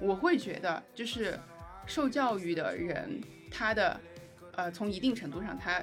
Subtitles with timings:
[0.00, 1.38] 我会觉得，就是
[1.86, 3.20] 受教育的人，
[3.50, 3.98] 他的
[4.52, 5.82] 呃，从一定程度上，他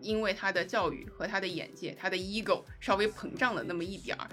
[0.00, 4.28] 因为他的教育和他的眼界，他的 ego 稍微膨胀了那么一点儿。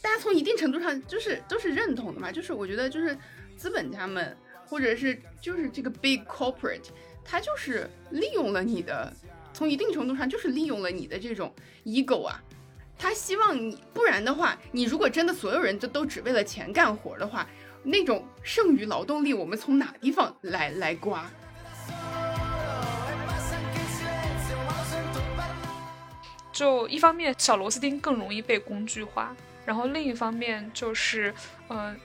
[0.00, 3.16] 大家从一定程度上就是都是认同的嘛，就是我觉得就是
[3.56, 6.88] 资本家们，或者是就是这个 big corporate，
[7.24, 9.12] 他就是利用了你的，
[9.52, 11.52] 从一定程度上就是利用了你的这种
[11.84, 12.42] ego 啊，
[13.02, 17.44] 他希望你，不然的话，你如果真的所有人都都只为了钱干活的话，
[17.82, 21.28] 那种剩余劳动力我们从哪地方来来刮？
[26.52, 29.34] 就一方面，小螺丝钉更容易被工具化。
[29.66, 31.34] 然后另一方面就是，
[31.66, 31.96] 呃，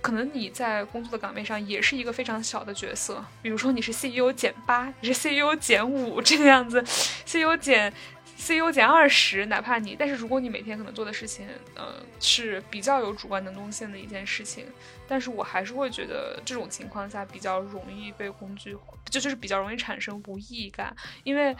[0.00, 6.80] 可能你在工作的岗位上也是一个非常小的角色，比如说你是 CEO 减八，你是 CEO 减五这个样子
[7.26, 7.92] ，CEO 减。
[8.40, 14.64] CEO 减二十，哪怕你，但是如果你每天可能做的事情，呃，是比较有主观能动性的一件事情，
[15.06, 18.74] 但是我还是会觉得这种情况下比较容易被工具，
[19.10, 21.54] 就就是比较容易产生无意义感，因为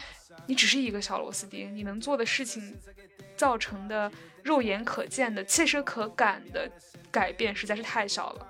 [0.46, 2.74] 你只是一个小螺丝钉，你能做的事情
[3.36, 4.10] 造成的
[4.42, 6.70] 肉眼可见的、切身可感的
[7.10, 8.47] 改变实在是太小了，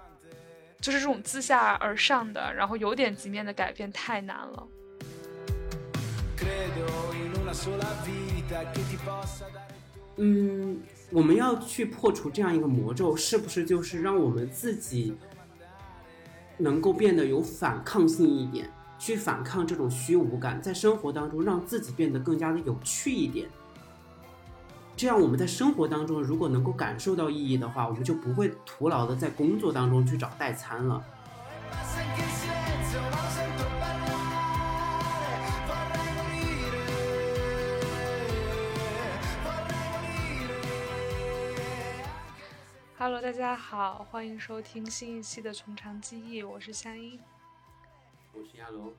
[0.81, 4.69] 就是这种自下而上的，然后有点及面的改变太难了。
[10.17, 15.17] 嗯，我们要去破除这样一个魔咒，是不是就是让我们自己
[16.59, 23.49] 能够变得有反抗性一点，去反抗这种虚无感，在生活当中让自己变得更加的有趣一点。
[24.95, 31.03] 这样我们在生活当中如果能够感受到意义的话，我们就不会徒劳的在工作当中去找代餐了。
[43.03, 47.19] Hello，大家好，欢迎收听新一期的《从长计议》，我是香音，
[48.35, 48.95] 我是亚龙，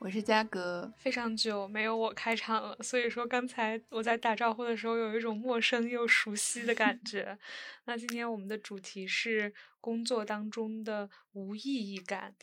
[0.00, 0.92] 我是嘉格。
[0.98, 7.38] 非常久没有我开场了，所以说刚才我在打招呼的时候有一种陌生又熟悉的感觉。
[7.86, 12.34] 那今天我们的主题是工作当中的无意义感，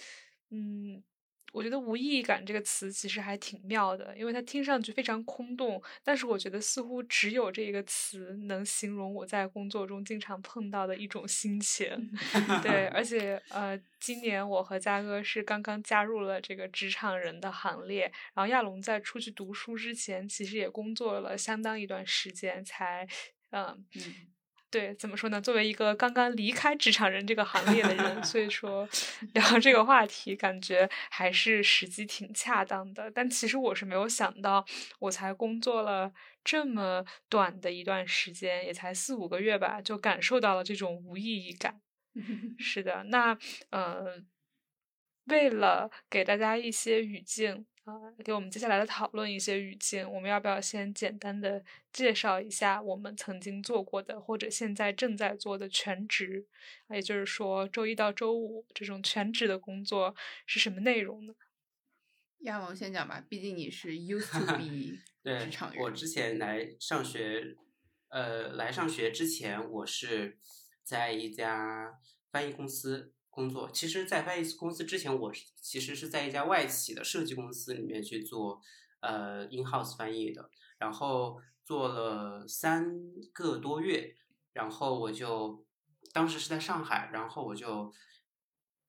[0.49, 1.03] 嗯。
[1.51, 12.11] 我觉得“无意义感”这个词其实还挺妙的，因为它听上去非常空洞，但是我觉得似乎只有这个词能形容我在工作中经常碰到的一种心情。
[12.63, 23.07] 对，而 且呃，今年我和嘉哥是刚刚加入了这个职场人的行列，然后亚龙在出去读书之前，其实也工作了相当一段时间，才
[23.51, 23.85] 嗯。
[24.71, 25.41] 对，怎么说呢？
[25.41, 28.87] 作为一个刚刚离开职场人这个行列的人，所以说
[29.33, 33.11] 聊这个话题，感觉还是时机挺恰当的。
[33.11, 34.65] 但其实我是没有想到，
[34.99, 41.81] 我才工作了这么短的一段时间，也才四五个月吧，就感受到了这种无意义感。
[42.57, 43.37] 是的，那
[43.71, 44.23] 呃，
[45.25, 47.65] 为了给大家一些语境。
[47.85, 47.93] 啊，
[48.23, 56.45] 给我们接下来的讨论一些语境，我们要不要先简单的介绍一下我们曾经做过的或者现在正在做的全职，
[56.91, 60.15] 也就是说周一到周五这种全职的工作
[60.45, 61.33] 是什么内容呢？
[62.41, 65.81] 亚王先讲吧，毕竟你是 used to be 职场人。
[65.81, 67.55] 我之前来上学，
[68.09, 70.37] 呃，来上学之前，我是
[70.83, 71.99] 在一家
[72.31, 73.13] 翻译公司。
[73.31, 78.61] 工作其实，在翻译公司之前，我其实是在一家外企的设计公司里面去做
[78.99, 82.85] 呃 in house 翻译的，然后做了三
[83.33, 84.15] 个多月，
[84.53, 85.65] 然后我就
[86.13, 87.91] 当时是在上海，然后我就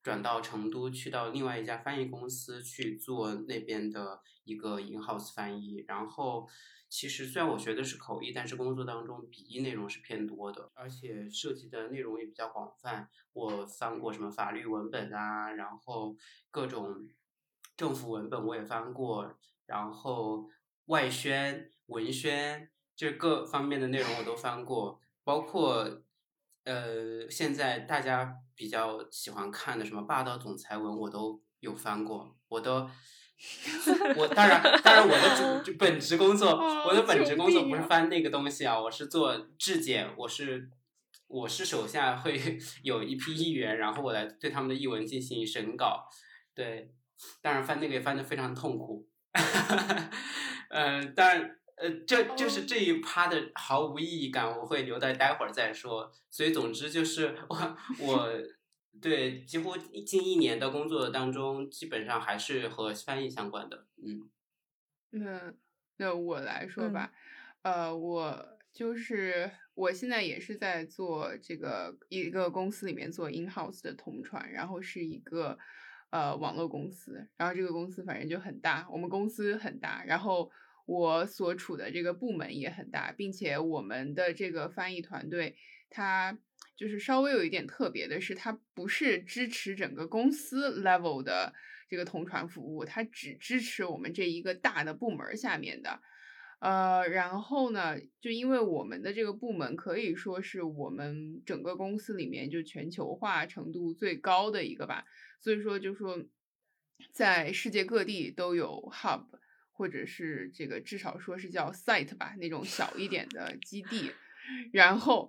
[0.02, 6.48] 转到成都，去到另外一家翻译公司去做那边的一个 in house 翻译，然后。
[6.94, 13.08] 其实虽然我学的是口译，但是工作当中笔译内容是偏多的，而且涉及的内容也比较广泛。
[13.32, 16.14] 我翻过什么法律文本啊，然后
[16.50, 17.08] 各种
[17.78, 20.50] 政府文本我也翻过，然后
[20.84, 26.02] 外宣、文宣，这各方面的内容我都翻过，包括
[26.64, 32.90] 呃现在大家比较喜欢看的什么霸道总裁文，我都有翻过，我都。
[34.16, 36.50] 我当然，当然，我的主本职工作，
[36.86, 40.68] 我的本职工作不是翻那个东西啊，我是做质检，我是
[41.26, 46.08] 我是手下会 有一批议员，然后我来对他们的译文进行审稿，
[46.54, 46.92] 对，
[47.40, 49.08] 当然翻那个也翻的非常痛苦，
[50.70, 58.28] 嗯， 当然，呃，这就是这一趴的毫无意义感，我会留待待会儿再说，所以总之就是我我。
[59.00, 63.86] 对，几乎近一年的工作当中，基本上还是和翻译相关的。
[63.96, 64.30] 嗯，
[65.10, 65.54] 那
[65.96, 67.12] 那我来说吧，
[67.62, 75.58] 呃，我就是我现在也是在做这个一个公司里面做 in house 的同传，然后是一个
[76.10, 80.50] 呃网络公司，然后这个公司反正就很大，我们公司很大，然后
[80.86, 85.56] 我所处的这个部门也很大，并且我们的这个翻译团队
[85.90, 86.38] 它
[86.76, 91.52] 就是稍微有一点特别的是，它不是支持整个公司 level 的
[91.88, 96.00] 这个同传服务，它只支持我们这一个大的部门下面的。
[96.60, 105.04] 呃，然后呢，就因为我们的这个部门可以说是我们整个公司里面就全球化程度最高的一个吧，
[105.40, 106.24] 所以说就说
[107.12, 109.24] 在世界各地都有 hub，
[109.72, 114.12] 或者是这个至少说是叫 site 吧，那种小一点的基地，
[114.72, 115.28] 然后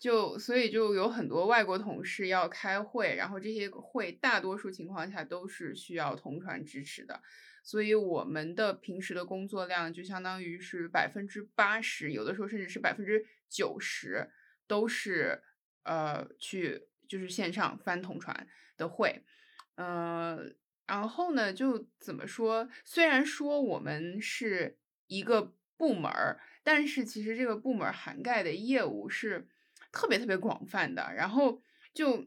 [0.00, 7.22] 就所以就有很多外国同事要开会，然后这些会大多数情况下都是需要同传支持的。
[7.62, 14.30] 所以我们的平时的工作量就相当于是百分之八十，有的时候甚至是百分之九十，
[14.66, 15.42] 都是
[15.82, 18.48] 呃去就是线上翻同传
[18.78, 19.22] 的会，
[19.74, 20.50] 呃，
[20.86, 22.66] 然后呢就怎么说？
[22.86, 29.46] 虽然说我们是一个部门儿，但是其实这个部门涵盖的业务是
[29.92, 31.62] 特别特别广泛的，然后
[31.94, 32.26] 就。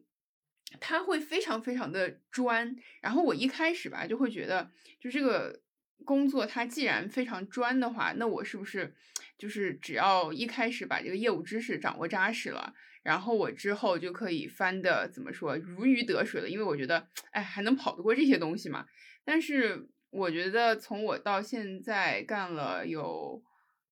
[0.79, 5.61] 他会非常非常的专，然后我一开始吧就会觉得，就这个
[6.03, 8.91] 工作它既然非常专的话，那我是不是
[9.37, 12.73] 就是只要一开始把这个业务知识掌握扎实了，
[13.03, 16.49] 然后我之后就可以翻的怎么说如鱼得水了？
[16.49, 18.87] 因为我觉得，哎，还能跑得过这些东西嘛？
[19.23, 23.43] 但是我觉得从我到现在干了有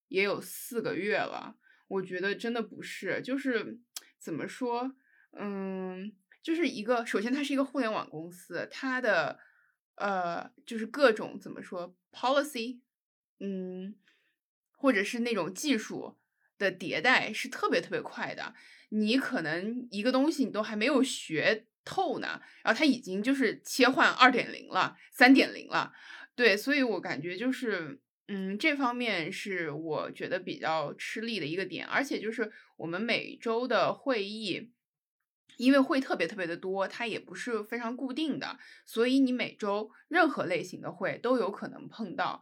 [0.08, 1.56] 也有四个月了，
[1.92, 3.80] 我觉得真的不是，就是
[4.20, 4.96] 怎么说，
[5.34, 6.14] 嗯。
[6.44, 9.38] 就是一个，首先它是一个互联网公司，它的
[9.94, 12.80] 呃，就是各种怎么说 policy，
[13.40, 13.94] 嗯，
[14.72, 16.18] 或者是那种技术
[16.58, 18.56] 的迭代是特别特别快的。
[18.90, 25.94] 你可能一个东西你都还没有学透呢，然后它已经就是切换二点零了、三点零了。
[26.34, 34.72] 对，所以我感觉就是，嗯，这方面是我觉得比较吃力的一个点，而且就是我们每周的会议。
[35.58, 42.42] 因为会特别特别的多，它也不是非常固定的，所以你每周任何类型的会都有可能碰到，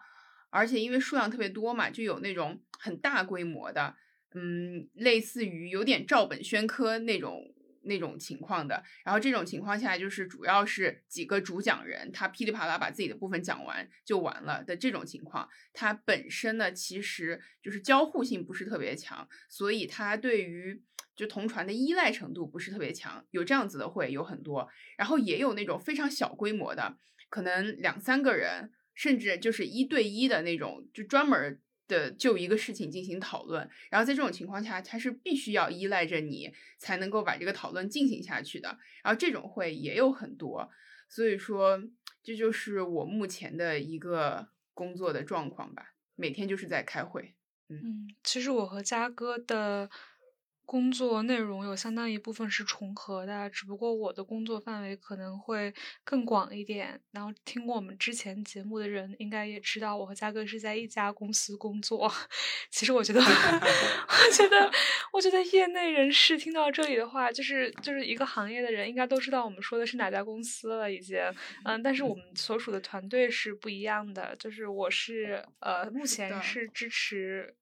[0.52, 3.96] 而且因为数量特别多嘛，就有那种很大规模的，
[4.36, 7.54] 嗯，类似于有点照本宣科那种
[7.90, 8.82] 那种情况的。
[9.04, 20.82] 然后这种情况下，就是主要是几个主讲人，他噼里啪啦把自己的部分讲完就完了的这种情况，它本身呢其实就是交互性不是特别强，所以它对于。
[21.16, 26.96] 就同传的依赖程度不是特别强，有这样子的会有很多，然后也有那种非常小规模的，
[27.30, 31.60] 可能两三个人，甚至就是一对一的那种，就专门
[31.90, 33.70] 的就一个事情进行讨论。
[33.90, 38.70] 然后在这种情况下，他是必须要依赖着你才能够把这个讨论进行下去的。
[39.04, 40.70] 然后这种会也有很多，
[41.10, 41.84] 所以说
[42.24, 47.36] 这就是我目前的一个工作的状况吧，每天就是在开会。
[47.68, 49.90] 嗯，其实我和嘉哥的。
[50.70, 55.74] 工作内容有相当一部分是重合的，只不过我的工作范围可能会
[56.04, 57.02] 更广一点。
[57.10, 62.14] 然后听过我们之前节目的人应该也知道，我和嘉哥是在一家公司工作。
[62.70, 64.72] 其实我觉得， 我觉得，
[65.12, 71.20] 我觉得业内人士听到这里的话，就是就是一个行业的人应该都知道我们说的是哪家公司了，已经。
[71.66, 77.56] 嗯，但是我们所属的团队是不一样的，就是我是呃，目前是支持。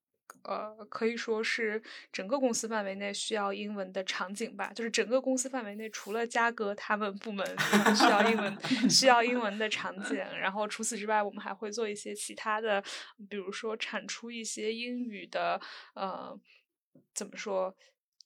[0.44, 4.72] 呃，可以说是整个公司范围内需要英文的场景吧。
[4.74, 7.46] 就是整个公司范围内，除了嘉哥他们部门
[7.96, 8.58] 需要英文、
[8.90, 12.84] 需要英文的场景，然后除此之外，我们还会做一些其他的，
[13.30, 15.60] 比如说产出一些英语的
[15.94, 16.40] 呃，
[17.14, 17.76] 怎么说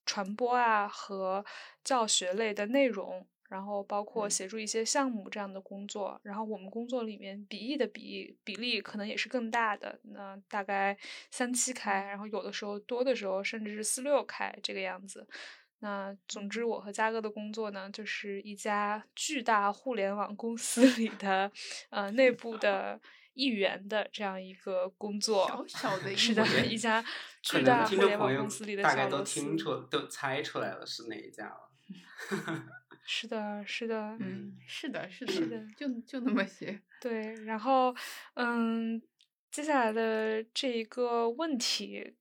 [0.06, 1.46] 传播啊和
[1.84, 3.28] 教学类的内容。
[3.52, 10.98] 然后包括协助一些项目这样的工作，然后我们工作里面笔译的比比例可能也是更大的，那大概
[11.30, 15.28] 三七开，然后有的时候多的时候甚至是四六开这个样子。
[15.80, 21.52] 那总之，我和嘉哥的工作呢，就是一家巨大互联网公司里的
[21.90, 23.02] 呃内 部的
[23.34, 25.46] 一员的这样一个工作。
[25.68, 27.04] 小小的，是的，一家
[27.42, 31.70] 巨大互联网公司里的大概都听出都猜出来了是哪一家了。
[33.14, 36.82] 是的，是的，嗯，是的，是的，是的，就就那么些。
[37.02, 37.94] 对，然后，
[38.36, 39.02] 嗯，
[39.52, 42.14] 接下来的这一个问题，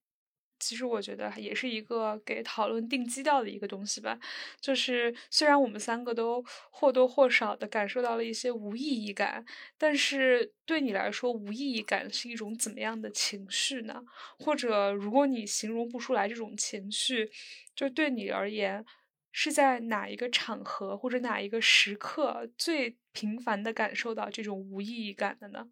[0.59, 4.19] 其实我觉得也是一个给讨论定基调的一个东西吧。
[4.61, 9.45] 就是虽然我们三个都或多或少的感受到了一些无意义感，
[9.79, 14.03] 但是对你来说，无意义感是一种怎么样的情绪呢？
[14.41, 17.31] 或者如果你形容不出来这种情绪，
[17.77, 18.85] 就对你而言，
[19.33, 25.69] 是在哪一个场合或者哪一个时刻最频繁的感受到这种无意义感的呢？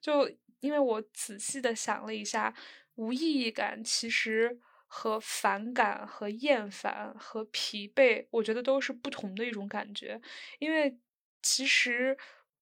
[0.00, 0.30] 就
[0.60, 2.54] 因为我仔细的想了一下。
[2.96, 10.20] 无意义感其实和反感、和厌烦、和疲惫，我觉得都是不同的一种感觉。
[10.58, 10.98] 因为
[11.40, 12.14] 其实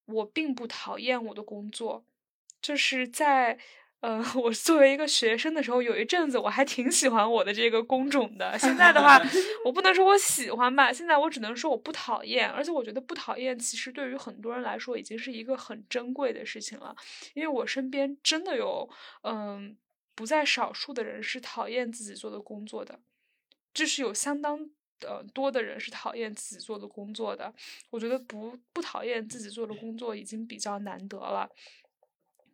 [0.04, 2.06] 我并不讨厌我的工作，
[2.62, 3.58] 就是在
[4.00, 8.58] 呃， 我作为一个学生的时候，有一阵子我还挺喜欢我的这个工种的。
[8.58, 9.20] 现在的话，
[9.64, 12.48] 我不能说我喜欢吧，现在我只能说我不讨厌。
[12.48, 16.96] 而且我觉得不讨厌，其实对于很多人来说，已经是一个很珍贵的事情了。
[17.34, 18.88] 因为我身边真的有
[19.22, 19.76] 嗯。
[20.16, 23.00] 不在少数的人是讨厌自己做的工作的，
[23.72, 24.58] 就是有相当
[25.00, 27.50] 呃多的人是讨厌自己做的工作的。
[27.88, 31.48] 我觉得不不讨厌自己做的工作已经比较难得了。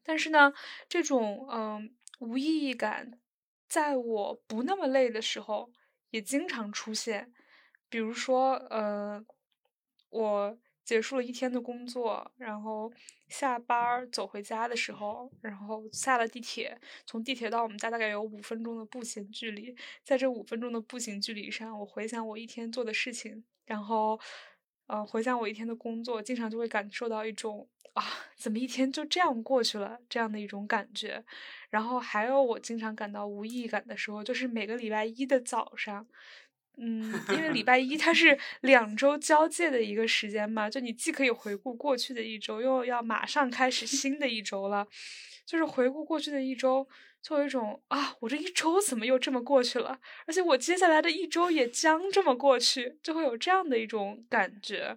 [0.06, 0.52] 但是呢，
[0.88, 3.18] 这种嗯无意义感，
[3.68, 5.70] 在我不那么累的时候
[6.10, 7.32] 也经常出现。
[7.88, 9.24] 比如说，呃，
[10.10, 10.58] 我。
[10.86, 12.92] 结束了一天的工作，然后
[13.26, 19.74] 下班走回家的时候，然后下了地铁，从地铁到我们家大概有五分钟的步行距离。
[20.04, 24.16] 在这五分钟的步行距离上，我回想我一天做的事情，然后，
[24.86, 28.04] 呃，回想我一天的工作，经常就会感受到一种啊，
[28.36, 31.24] 怎么一天就这样过去了这样的一种感觉。
[31.70, 36.06] 然后还有我经常感到无意义感的时候，就是每个礼拜一的早上。
[36.78, 44.86] 嗯，因为礼拜一它是 两周交界的一个时间嘛，就你既可以回顾过去的一周，又要马上开始新的一周了。
[45.46, 46.86] 就是回顾过去的一周，
[47.26, 49.98] 就有一种啊，我这一周怎么又这么过去了？
[50.28, 54.96] 而且我接下来的一周也将这么过去，就会有这样的一种感觉。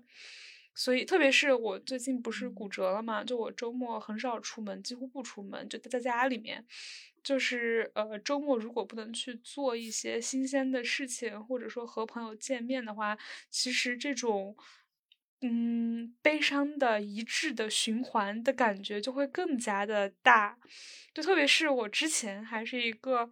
[0.76, 6.64] 所以，特别是我最近不是骨折了嘛，就我周末很少出门，几乎不出门，就待在家里面。
[7.24, 13.18] 就是呃，周末如果不能去做一些新鲜的事情，或者说和朋友见面的话，
[13.50, 14.56] 其实这种
[15.42, 20.58] 嗯悲伤的一致的循环的感觉就会更加的大。
[21.14, 23.30] 就特别是我之前还是一个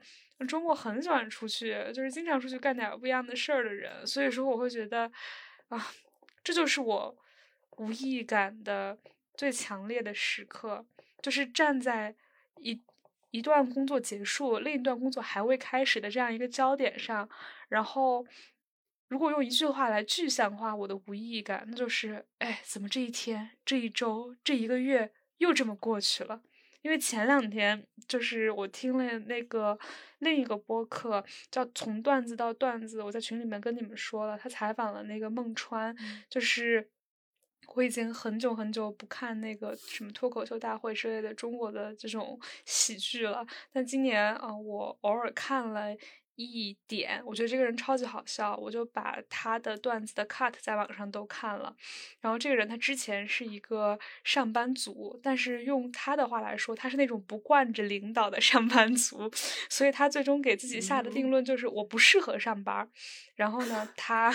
[0.48, 5.12] 周末很喜欢出去，就是经常出去干点不一样的事儿的人，所以说我会觉得
[5.70, 5.88] 啊，
[6.44, 7.18] 这就是我
[7.78, 8.98] 无意义感的
[9.36, 10.86] 最强烈的时刻，
[11.22, 12.16] 就是站在
[12.58, 12.82] 一。
[13.32, 17.30] 一段工作结束，另一段工作还未开始的这样一个焦点上，
[17.68, 18.26] 然后，
[19.08, 26.42] 如果用一句话来具象化我的无意义感，那就是：哎，怎么这一天、这一周、这一个月又这么过去了？
[26.82, 29.78] 因为前两天就是我听了那个
[30.20, 35.96] 另一个播客，叫《从段子到段子》，我在群里面跟你们说了，他采访了那个孟川，
[36.30, 36.90] 就是。
[37.76, 45.94] 我已经很久很久不看那个什么脱口秀大会之类的中国的这种喜剧了，但今年啊，我偶尔看了。
[46.38, 51.76] 一点，我觉得这个人超级好笑，我就把他的段子的 cut 在网上都看了。
[52.22, 59.30] 然后这个人他之前是一个上班族，但是用他的话来说，他是那种不惯着领导的上班族，
[59.70, 62.88] 所以他最终给自己下的定论就是我不适合上班。
[63.36, 64.32] 然后呢，他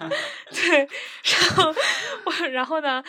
[0.52, 1.74] 对，然后
[2.26, 3.02] 我，然后呢，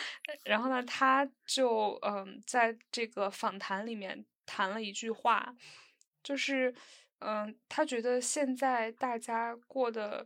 [0.44, 5.54] 然后呢，他就嗯，在这个访谈里面谈了一句话，
[6.22, 6.74] 就是。
[7.20, 10.24] 嗯，他觉得现在大家过的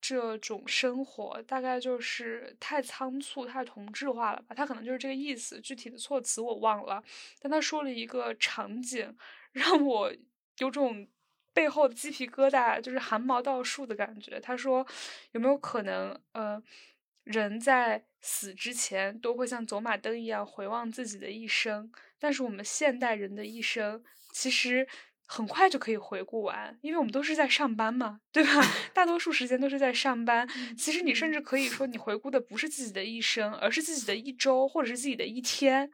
[0.00, 4.54] 这种生活，大概就是太仓促、太同质化了吧？
[4.54, 7.02] 他可能就是这个意思，具体的措辞我忘了。
[7.40, 9.16] 但他说了一个场景，
[9.52, 10.12] 让我
[10.58, 11.06] 有种
[11.52, 14.38] 背后的鸡皮疙瘩，就是汗毛倒竖的感觉。
[14.40, 14.86] 他说，
[15.32, 16.62] 有没有可能，呃，
[17.24, 21.90] 人在死之前都会像走马灯一样回望自己的一生？
[22.18, 24.86] 但是我们现代人的一生，其实。
[25.32, 28.50] 很快就可以回顾完，因为我们都是在上班嘛，对吧？
[28.92, 30.44] 大多数时间都是在上班。
[30.76, 35.88] 其实你甚至可以说，你回顾的不是自己的一生，而是自己的一周，或者是自己的一天。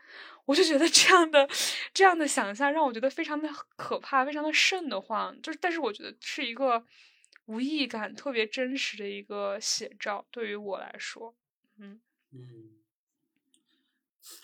[0.47, 1.47] 我就觉得这样的
[1.93, 5.39] 这样的想象让我觉得非常的可怕，非常的瘆得慌。
[5.43, 6.83] 就是，但是我觉得是一个
[7.45, 11.35] 无意义感特别真实的一个写照，对于我来说，
[11.79, 12.01] 嗯
[12.33, 12.76] 嗯。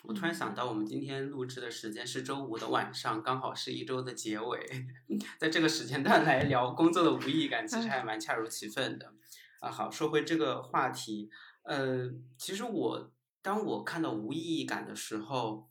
[0.05, 4.67] 我突然想到，我们今天录制的时间是周五的晚上，刚好是一周的结尾，
[5.39, 9.13] 在这个时间段来聊工作的无意义感，其实还蛮恰如其分的。
[9.61, 11.31] 啊，好，说回这个话题，
[11.63, 15.69] 呃，其实我当我看到无意义感的时候，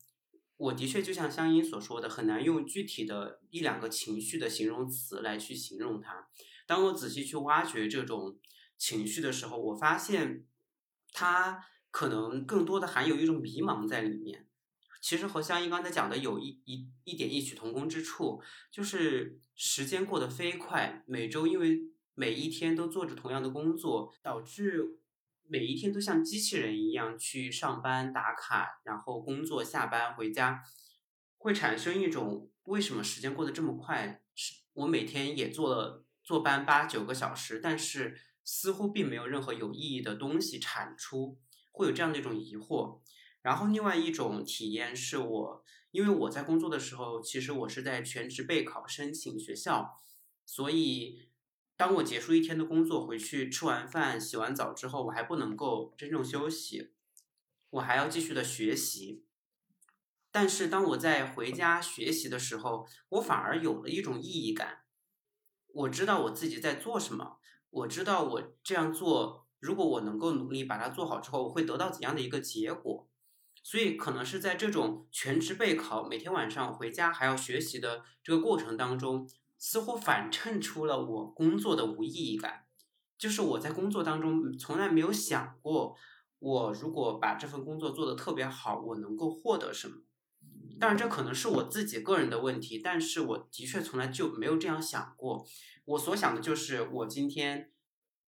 [0.57, 6.27] 我的确就像香音所说的，很难用具体的一两个情绪的形容词来去形容它。
[6.65, 8.37] 当我仔细去挖掘这种
[8.77, 10.45] 情绪的时候，我发现
[11.11, 14.47] 它可能更多的含有一种迷茫在里面。
[15.01, 21.79] 其实和香音刚才讲的有一一一点异曲同工之处，就是时间过得飞快，每周因为
[22.13, 24.99] 每一天都做着同样的工作，导致
[25.47, 30.63] 每一天都像机器人一样去上班打卡，然后工作下班回家，
[31.37, 34.21] 会产生一种为什么时间过得这么快？
[34.35, 41.39] 是我每天也做了坐班八九个小时，但是似乎并没有任何有意义的东西产出，
[41.71, 42.99] 会有这样的一种疑惑。
[43.41, 49.99] 然后另外一种体验是我，因为我在工作的时候，其实我是在全职备考申请学校，
[50.45, 51.27] 所以
[51.75, 56.91] 当我结束一天的工作回去吃完饭、洗完澡之后，我还不能够真正休息，
[57.71, 59.25] 我还要继续的学习。
[60.31, 64.83] 但是当我在回家学习的时候，我反而有了一种意义感，
[65.67, 67.39] 我知道我自己在做什么，
[67.71, 73.07] 我知道我这样做，如果我能够努力把它做好之后，我会得到怎样的一个结果。
[73.63, 82.65] 所以，可能是在这种全职备考、每天晚上回家还要学习的这个过程当中，似乎反衬出了我工作的无意义感。
[83.19, 85.95] 就是我在工作当中从来没有想过，
[86.39, 89.97] 我如果把这份工作做得特别好，我能够获得什么。
[90.79, 95.45] 当然，这可能是我自己个人的问题，但是我的确从来就没有这样想过。
[95.85, 97.69] 我所想的就是，我今天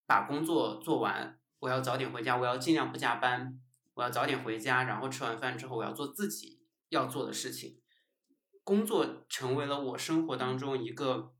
[0.05, 3.59] 把工作做完，我要早点回家，我要尽量不加班。
[3.95, 6.59] 我要早点回家，然后吃完饭之后，我要做自己
[6.89, 7.79] 要做的事情。
[8.62, 11.31] 工作成为了我生活当中一个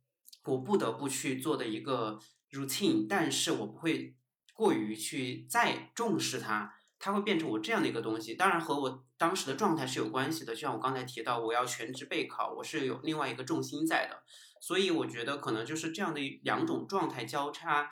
[0.46, 2.18] 我不得不去做的一个
[2.52, 4.16] routine，但是我不会
[4.54, 8.36] 过于去再重视它，它会变成我这样的一个东西。
[8.36, 14.24] 当然和我当时的状态是有关系的，就像我刚才提到，我要全职备考，我是有另外一个重心在的，
[14.62, 17.92] 所以我觉得可能就是这样的两种状态交叉。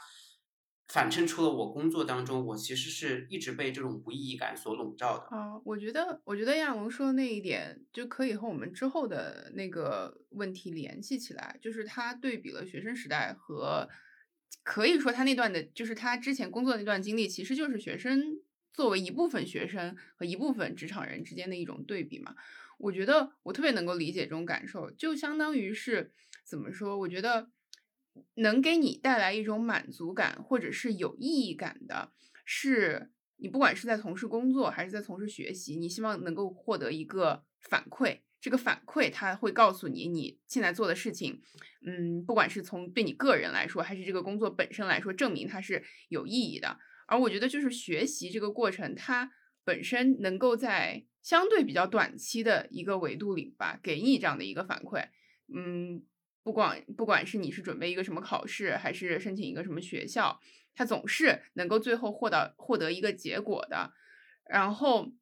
[0.87, 5.25] 反衬出了我工作当中，我其实是一直被这种无意义感所笼罩的。
[5.35, 13.87] 啊，我觉得，我觉得亚龙说的那一点就可以和我们之后的那个问题联系起来，就是他对比了学生时代和，
[14.63, 18.41] 可以说他那段的，就是他之前工作那段经历，其实就是学生
[18.73, 22.35] 作为一部分学生和一部分职场人之间的一种对比嘛。
[22.77, 26.11] 我觉得我特别能够理解这种感受，就相当于是
[26.45, 26.99] 怎么说？
[26.99, 27.49] 我觉得。
[28.35, 32.11] 能给你带来一种满足感或者是有意义感的，
[32.45, 38.19] 是你不管是在从事工作还是在从事学习，你希望能够获得一个反馈。
[38.39, 41.41] 这个反馈它会告诉你，你现在做的事情，
[41.85, 46.77] 嗯，不管是从对你个人来说，还是这个工作本身来说，证明它是有意义的。
[47.07, 49.31] 而我觉得，就是学习这个过程，它
[49.63, 55.07] 本身能够在相对比较短期的一个维度里吧，给你这样的一个反馈，
[55.53, 56.03] 嗯。
[56.43, 60.41] 不管不管是你是准备一个什么考试，还是申请一个什么学校，
[60.75, 63.93] 它总是能够最后获得获得一个结果的。
[64.49, 65.13] 然后，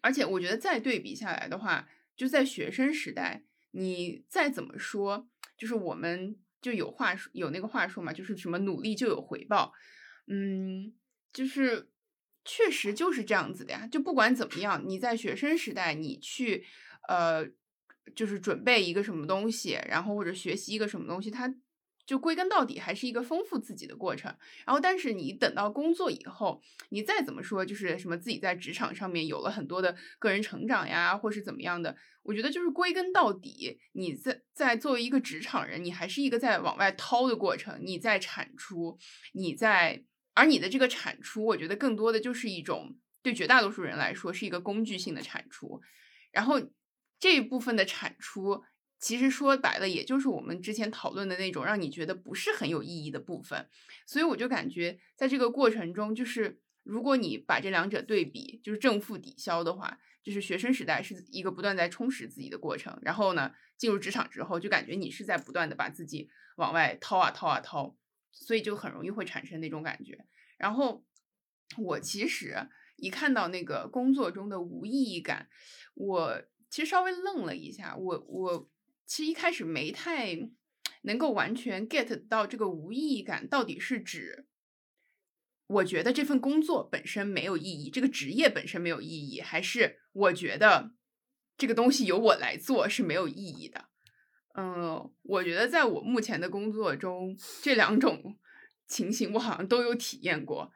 [0.00, 9.72] 而且我觉得再对比下来的话，就在学生时代，你再怎么说，就是我们就有话说有那个话说嘛，就是什么努力就有回报。
[10.26, 10.92] 嗯，
[11.32, 11.90] 就是
[12.44, 13.86] 确实就是这样子的呀。
[13.86, 16.66] 就不管怎么样，你在学生时代，你去
[17.08, 17.48] 呃。
[18.14, 21.52] 就是准备一个什么东西，然后或者学习一个什么东西，它
[22.06, 24.30] 就归根到底还是一个丰富自己的过程。
[24.66, 38.98] 然后，但是你等到工作以后，你再怎么说，就是什么自己在职场上面有了很多的个人成长呀，或是怎么样的，我觉得就是归根到底，你在在作为一个职场人，你还是一个在往外掏的过程，你在产出，
[39.32, 45.80] 你在，而你的这个产出，我觉得更多的就是一种对绝大多数人来说是一个工具性的产出，
[46.30, 46.60] 然后。
[47.24, 48.62] 这一部分的产出，
[48.98, 53.66] 其实说白了，也就是我们之前讨论的那种让你觉得不是很有意义的部分。
[54.04, 67.96] 所以我就感觉，在这个过程中，就是如果你把这两者对比，就是正负抵消的话，就是学生时代是一个不断在充实自己的过程，然后呢，进入职场之后，就感觉你是在不断的把自己往外掏啊掏啊掏，
[68.32, 70.26] 所以就很容易会产生那种感觉。
[70.58, 71.02] 然后
[71.78, 75.48] 我其实一看到那个工作中的无意义感，
[75.94, 76.42] 我。
[76.74, 78.68] 其实稍微愣了一下，我我
[79.06, 80.36] 其实一开始没太
[81.02, 84.48] 能够完全 get 到这个无意义感到底是指，
[85.68, 90.90] 我觉得这份工作本身没有意义，这个职业本身没有意义，还是我觉得
[91.56, 93.84] 这个东西由我来做是没有意义的。
[94.56, 98.36] 嗯，我觉得在我目前的工作中，这两种
[98.88, 100.72] 情形我好像都有体验过。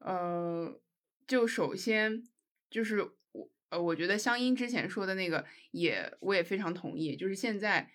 [0.00, 0.78] 呃，
[1.26, 2.24] 就首先
[2.68, 3.12] 就是。
[3.70, 7.90] 呃，我觉得香音之前说的那个也我也非常同意，就是现在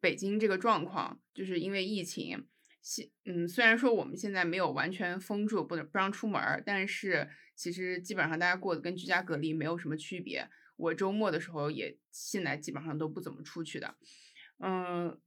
[0.00, 2.46] 北京这个状况，就是因为疫情，
[2.82, 10.48] 现嗯，虽然说我们现在没有完全封住，不能不让出门，但是其实基本上大家过得跟居家隔离没有什么区别。
[10.76, 13.96] 我周末的时候也现在基本上都不怎么出去的，
[14.60, 15.20] 嗯，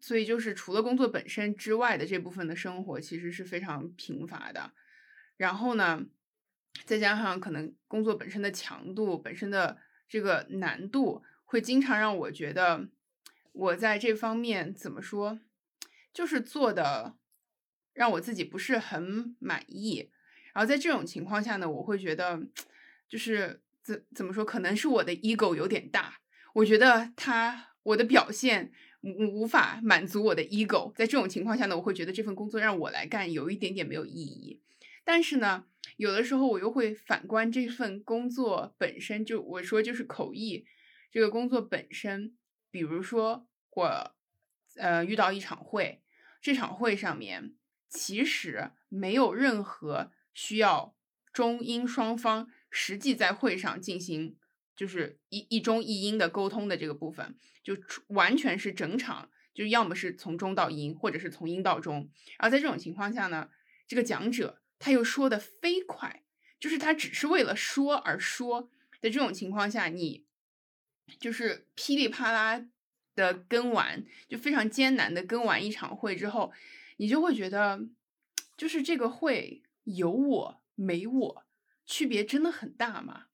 [0.00, 4.74] 所以就是除了工作本身之外的这部分的生活，其实是非常贫乏的。
[5.38, 6.04] 然后呢，
[6.84, 12.88] 再加上可能工作本身的强度、本身的这个难度，会经常让我觉得
[13.52, 15.38] 我在这方面怎么说，
[16.12, 17.16] 就是做的
[17.92, 20.10] 让我自己不是很满意。
[20.54, 22.42] 然后在这种情况下呢，我会觉得
[23.08, 26.18] 就是怎怎么说，可能是我的 ego 有点大，
[26.54, 30.92] 我觉得他我的表现无无法满足我的 ego。
[30.94, 34.60] 在这种情况下呢，我会觉得这份工作让我来干有一点点没有意义。
[35.04, 35.64] 但是呢，
[35.96, 40.64] 有的时候我又会反观这份工作本身，就我说就是口译
[41.10, 42.34] 这个工作本身。
[42.70, 44.14] 比如说我
[44.76, 46.02] 呃遇到一场会，
[46.40, 47.54] 这场会上面
[47.90, 50.96] 其实没有任何需要
[51.30, 54.36] 中英双方实际在会上进行
[54.74, 57.76] 就是一一中一英的沟通的这个部分，就
[58.08, 62.10] 完全是整场就要么是从中到英，或者是从英到中。
[62.38, 63.50] 然后在这种情况下呢，
[63.86, 64.61] 这个讲者。
[64.84, 66.24] 他又说的飞快，
[66.58, 68.68] 就是他只是为了说而说
[69.00, 70.24] 的这种情况下，你
[71.20, 72.66] 就是噼里啪啦
[73.14, 76.52] 的跟完，就非常艰难的跟完一场会之后，
[76.96, 77.86] 你就会觉得，
[78.56, 81.44] 就是这个会有我没我，
[81.86, 83.26] 区别真的很大吗？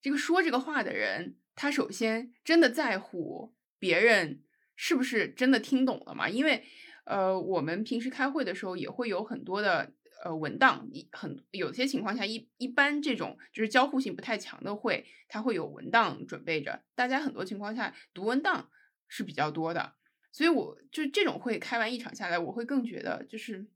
[0.00, 4.44] 这个说这个话的人，他首先真的在乎别人
[4.76, 6.28] 是不是真的听懂了吗？
[6.28, 6.64] 因为，
[7.02, 9.92] 呃，我们平时开会的时候也会有很多的。
[10.24, 18.70] 呃，文档一很有些情况下一一般这种就是交互性不太强的会，它会有文档准备着，大家很多情况下读文档
[19.08, 19.96] 是比较多的，
[20.30, 23.66] 所以我就这种会开完一场下来，我会更觉得就是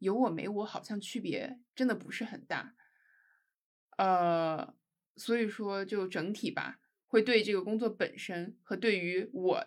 [0.00, 2.74] 有我没我好像区别真的不是很大，
[3.96, 4.74] 呃，
[5.16, 9.64] 所以说就整体吧，会对这个工作本身和对于我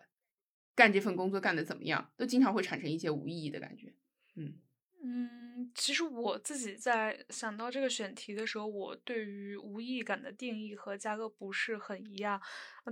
[0.75, 3.95] 干这份工作干的怎么样，都经常会产生一些无意义的感觉，
[4.35, 4.59] 嗯。
[5.03, 12.41] 嗯，其实我自己在想到这个选题的时候，我对于无意义感的定义和嘉哥不是很一样。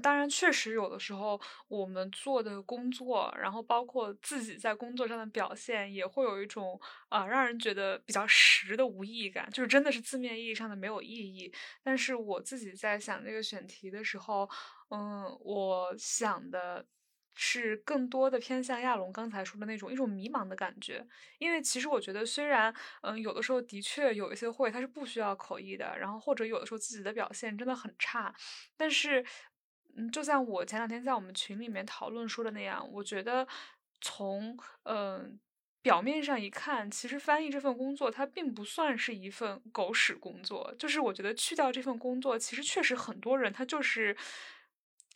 [0.03, 11.51] 当然，确实有的时候我们做的工作，然后包括自己在工作上的表现，也会有一种啊让人觉得比较实的无意义感，就是真的是字面意义上的没有意义。
[11.83, 14.47] 但是我自己在想这个选题的时候，
[14.89, 16.85] 嗯，我想的。
[17.37, 21.05] 是更多的偏向亚龙刚才说的那种一种迷茫的感觉，
[21.37, 28.33] 因为其实我觉得，虽然嗯有的时候的确有一些会它是不需要口译的，然后或者有的时候自己的表现真的很差，
[28.77, 29.23] 但是
[29.97, 33.45] 嗯就像我前两天在我们群里面讨论说的那样，我觉得
[33.99, 35.37] 从嗯
[35.81, 44.15] 表面上一看，其实翻译这份工作它并不算是一份狗屎工作，就是我觉得去掉这份工作，其实确实很多人他就是。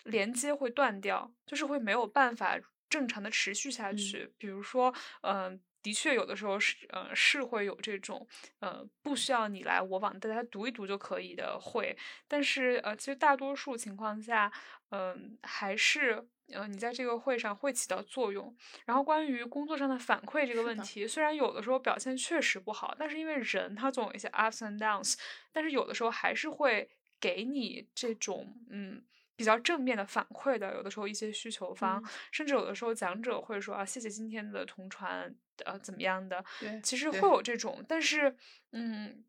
[0.09, 4.33] 连接会断掉，就是会没有办法正常的持续下去。
[4.37, 8.27] 比如说，嗯，的确有的时候是，呃，是会有这种，
[8.59, 11.95] 呃，不需要你来我往，大家读一读就可以的会。
[12.27, 14.51] 但是，呃，其实大多数情况下，
[14.89, 18.53] 嗯，还是，呃，你在这个会上会起到作用。
[18.85, 25.15] 然后，关于工作上的反馈这个问题，虽然有的时候表现确实不好，但是因为人他总有一些 ups and downs，
[25.53, 29.03] 但是有的时候还是会给你这种，嗯。
[29.39, 36.43] 比较正面的反馈的，有的时候一些需求方，甚至有的时候讲者会说啊，谢谢今天的同传，呃，怎么样的？
[36.59, 38.35] 对，其实会有这种，但是，
[38.73, 39.23] 嗯，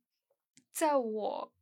[0.73, 1.53] 在我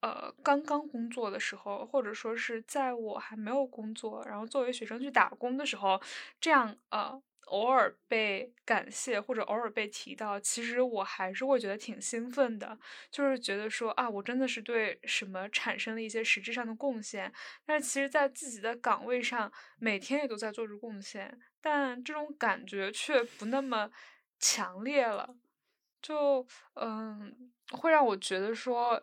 [0.00, 5.98] 呃刚刚工作的时候，或者说是在我还没有工作，然后作为学生去打工的时候，
[6.38, 7.22] 这样呃。
[7.46, 12.78] 偶尔被感谢或者偶尔被提到，其实我还是会觉得挺兴奋的，
[13.10, 17.32] 就是觉得说啊，我真的是对什么产生了一些实质上的贡献。
[17.66, 23.90] 但是其实，在自己的岗位上，每天也都在做着贡献，但这种感觉却不那么
[24.38, 25.36] 强烈了，
[26.02, 29.02] 就嗯，会让我觉得说，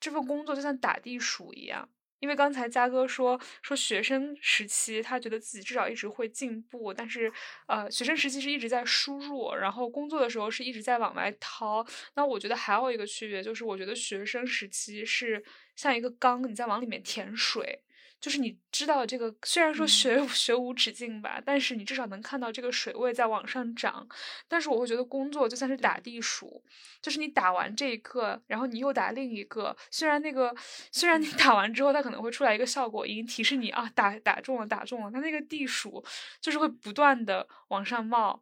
[0.00, 1.88] 这份工作就像打地鼠一样。
[2.24, 7.30] 因为刚才嘉哥说说学生时期，他觉得自己至少一直会进步，但是
[7.66, 11.86] 呃，学生时期是一直在输入，然后工作的时候是一直在往外掏。
[12.14, 15.44] 那我觉得还有一个区别就是，我觉得学生时期是
[15.76, 17.83] 像一个缸，你在往里面填水。
[18.24, 24.08] 就是你知道这个，虽然说学学无止境吧，但是你至少能看到这个水位在往上涨。
[24.48, 26.64] 但是我会觉得工作就像是打地鼠，
[27.02, 29.76] 就是你打完这一个，然后你又打另一个。
[29.90, 30.56] 虽然那个，
[30.90, 35.10] 虽然你打完之后，它可能会出来一个效果音提示你啊，打打中了，打中了。
[35.10, 36.02] 它那个地鼠
[36.40, 38.40] 就是会不断的往上冒，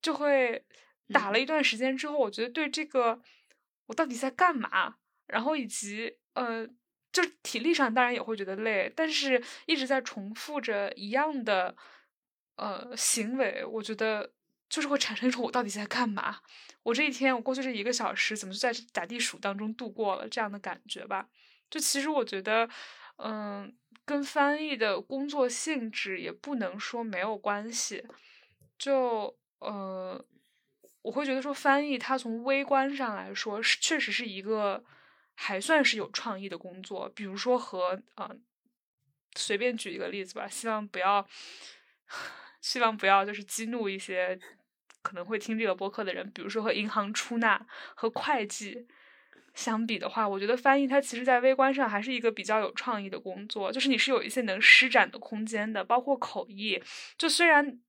[0.00, 0.64] 就会
[1.08, 3.20] 打了一段时间之后，我觉得对这个
[3.86, 4.94] 我到底在干嘛，
[5.26, 6.68] 然后以及呃。
[7.12, 11.76] 就是体力上当然也会觉得累，但是一直在重复着一样的
[12.56, 14.32] 呃行为，我觉得
[14.70, 16.40] 就是会产生一种我到底在干嘛？
[16.82, 21.28] 我这一天，我过去这一个小时，怎么就在打地鼠当中度过了这样的感觉吧？
[21.70, 22.66] 就其实我觉得，
[23.16, 28.04] 嗯，跟翻译的工作性质也不能说没有关系。
[28.78, 30.24] 就呃，
[31.02, 34.82] 我会觉得说翻译它从微观上来说是确实是一个。
[35.44, 38.30] 还算是有创意的工作，比如说和啊，
[39.34, 41.26] 随便举一个例子吧，希望不要，
[42.62, 44.38] 希望不要就是激怒一些
[45.02, 46.30] 可能会听这个播客的人。
[46.30, 48.86] 比如说和银行出纳和会计
[49.52, 56.80] 相比的话，我觉得翻译它其实在微观上还是一个比较有创意的工作，就是你是有一些能施展的空间的，包括口译，
[57.18, 57.80] 就虽然。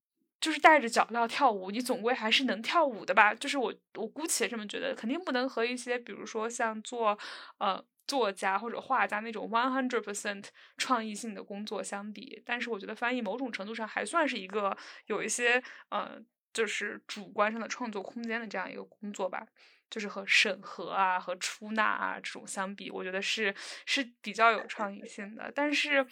[0.44, 3.34] 就是带着脚镣跳舞，你总归还是能跳舞的吧？
[3.34, 7.18] 就是我，我姑且这么觉得，肯定不能和一些，比如说像做
[7.60, 10.44] 呃作家或者画家那种 one hundred percent
[10.76, 12.44] 创意性的工作相比。
[12.46, 14.76] 但是我觉得翻译某种程度上还算是一个
[15.06, 19.48] 有一些呃，就是主观上的创作空间的这样一个工作吧。
[19.90, 25.50] 就是和审核啊和出纳啊这种相比，我觉得是是比较有创意性的。
[25.56, 26.06] 但是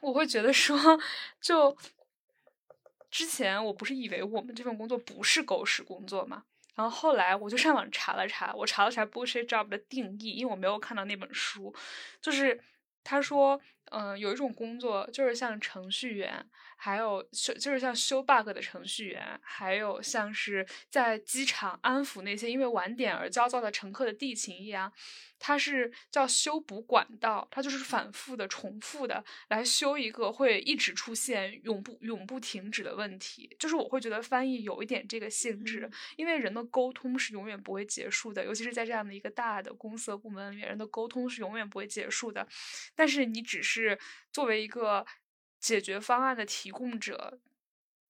[0.00, 0.98] 我会觉得说，
[1.42, 1.76] 就。
[3.14, 6.42] 之前我不是以为我们这份工作不是狗屎工作嘛，
[6.74, 11.72] 然后后来我就上网查了查，我查了查 bullshit job 的定义，因为我没有看到那本书，
[12.20, 12.60] 就是
[13.04, 16.46] 他说，嗯，有一种工作就是像程序员。
[16.76, 24.92] 还有修就是像修 bug 的程序员，还有像是在机场安抚那些因为晚点而焦躁的乘客的地勤一样，
[25.38, 33.48] 它是叫修补管道，它就是反复的、重复的来修一个会一直出现、永不永不停止的问题。
[33.58, 42.46] 就是我会觉得翻译有一点这个性质，因为人的沟通是永远不会结束的，尤其是在这样的一个大的公司部门里面，人的沟通是永远不会结束的。
[42.94, 43.98] 但是你只是是
[44.32, 45.04] 作为一个。
[45.60, 47.40] 解决方案的提供者，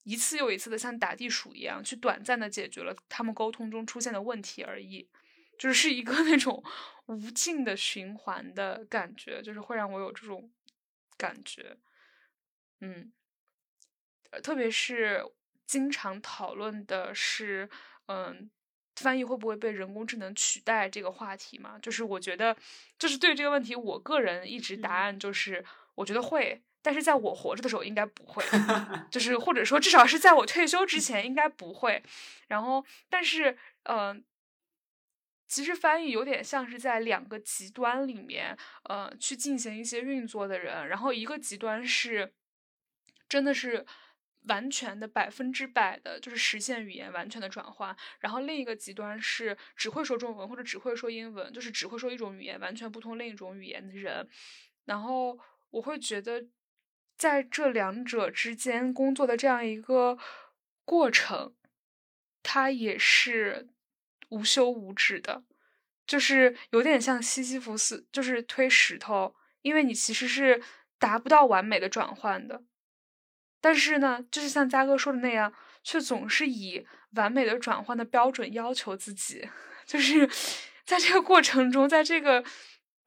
[0.02, 5.08] 一次又一次的像打地鼠一样，去短暂的解决了他们沟通中出现的问题而已，
[5.56, 6.64] 就是一个那种
[7.06, 10.50] 无尽的循环的感觉，就是会让我有这种
[11.16, 11.76] 感觉，
[12.80, 13.12] 嗯，
[14.42, 15.24] 特别是
[15.64, 17.70] 经常讨论的是，
[18.06, 18.50] 嗯，
[18.96, 21.78] 翻译会不会被人工智能取代这个话题嘛？
[21.80, 22.56] 就是我觉得，
[22.98, 26.62] 就是对这个问题，我个人一直答案就是，我觉得会。
[26.82, 28.44] 但是在我活着的时候应该不会，
[29.10, 32.02] 就是或者说至少是在我退休之前应该不会。
[32.48, 34.22] 然后，但是，嗯，
[35.48, 40.88] 其实翻译有点像是在两个极端里面，呃，去进行一些运作的人。
[40.88, 42.34] 然后一个极端是，
[43.30, 43.86] 真的是
[44.44, 47.96] 完全的百分之百的，就是实现语言完全的转换。
[48.20, 54.28] 然后另一个极端是只会说中文或者只会说英文，就是只会说一种语言完全不通另一种语言的人。
[54.84, 55.38] 然后
[55.70, 56.46] 我会觉得。
[57.16, 60.18] 在这两者之间工作的这样一个
[60.84, 61.54] 过程，
[62.42, 63.68] 它也是
[64.30, 65.44] 无休无止的，
[66.08, 70.60] 就是有点像西西弗斯，就是推石头，因为你其实是
[70.98, 72.64] 达不到完美的转换的，
[73.64, 75.50] 但是呢，就是像嘉哥说的那样，
[75.82, 79.48] 却总是以完美的转换的标准要求自己，
[79.86, 80.28] 就是
[80.84, 82.44] 在这个过程中，在这个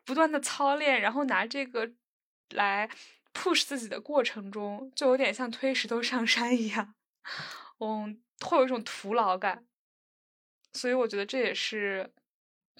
[0.04, 1.91] 不断的操练，然后拿这个
[2.50, 2.89] 来。
[3.34, 6.96] push 自己的过程中，就有点像推石头上山一样，
[7.78, 9.63] 嗯，会有一种徒劳感，
[10.74, 12.12] 所以我觉得这也是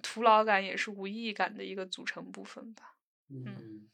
[0.02, 2.96] 徒劳感，也是无意义感的一个组成部分吧。
[3.30, 3.88] 嗯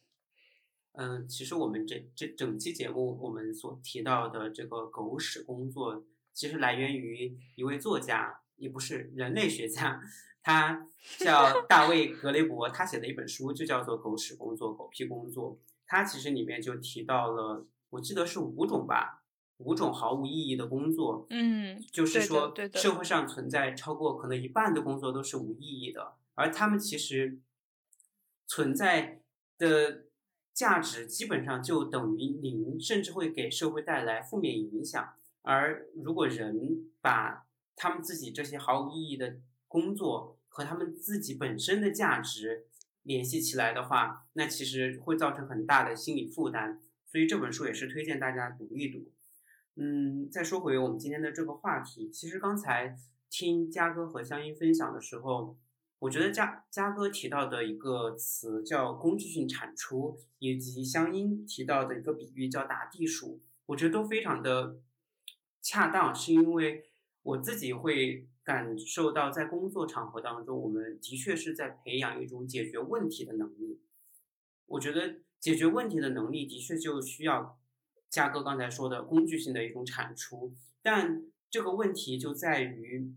[0.94, 6.04] 嗯，其实我们这这整期节目我们所提到的这个狗屎工作，
[6.34, 10.02] 其实来源于一位作家，也不是人类学家，
[10.44, 15.52] 他 叫大卫格雷伯，他写的一本书就叫做《狗屎工作》《狗屁工作》。
[15.86, 19.24] 他其实里面就提到了，我记得是五种吧，
[19.58, 21.28] 五种毫无意义的工作。
[21.30, 27.40] 嗯，就是说社会上存在超过可能一半的工作都是无意义的，而他们其实
[28.48, 29.22] 存在
[29.58, 30.06] 的
[30.54, 35.14] 价值基本上就等于零，甚至会给社会带来负面影响。
[35.42, 39.38] 而如果人把他们自己这些毫无意义的
[39.68, 42.68] 工作和他们自己本身的价值
[43.02, 46.80] 联系起来的话，那其实会造成很大的心理负担。
[47.06, 49.12] 所以这本书也是推荐大家读一读。
[49.76, 52.96] 嗯，再说回我们今天的这个话题，其实刚才
[53.30, 55.58] 听嘉哥和香音分享的时候，
[56.04, 64.82] 我觉得嘉嘉哥提到的一个词叫工具性产出，以及香音提到的一个比喻叫打地鼠，我觉得都非常的
[65.62, 66.90] 恰当，是因为
[67.22, 73.80] 我自己会感受到在工作场合当中，我们的确是在培养一种解决问题的能力。
[74.68, 75.22] 我觉得。
[75.44, 77.60] 解决问题的能力的确就需要
[78.10, 83.14] 嘉哥刚才说的工具性的一种产出，但这个问题就在于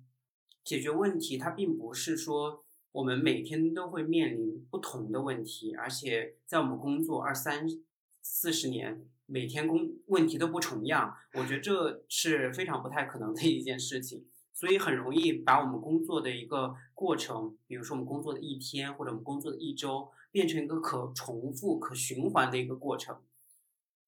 [0.64, 2.65] 解决问题，它并不是说
[2.96, 7.68] 我们每天都会面临不同的问题，而且在我们工作二三
[8.22, 20.11] 四十年，每天工问题都不重样，我觉得这是非常不太可能的一件事情，所以很容易把我们工作的一个过程，比如说我们工作的一天或者我们工作的一周。
[20.32, 23.16] 变成一个可重复、可循环的一个过程。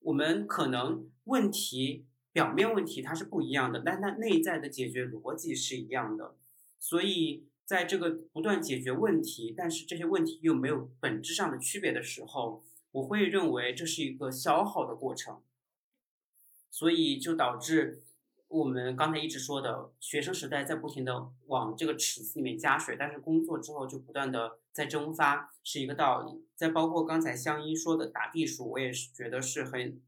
[0.01, 6.37] 我们可能问题表面问题它是不一样的，但它内在的解决逻辑是一样的。
[6.79, 15.43] 所以在这个不断解决问题，但是这些问题又没有本质上的区别的时候，我会认为这是一个消耗的过程。
[16.71, 18.05] 所以就导致。
[18.49, 26.47] 我们刚才一直说的，学生时代在不停的往这个池子里面加水，但是工作之后就不断的在蒸发，是一个道理。
[26.57, 30.01] 再包括刚才香音说的打地鼠，我也是觉得是很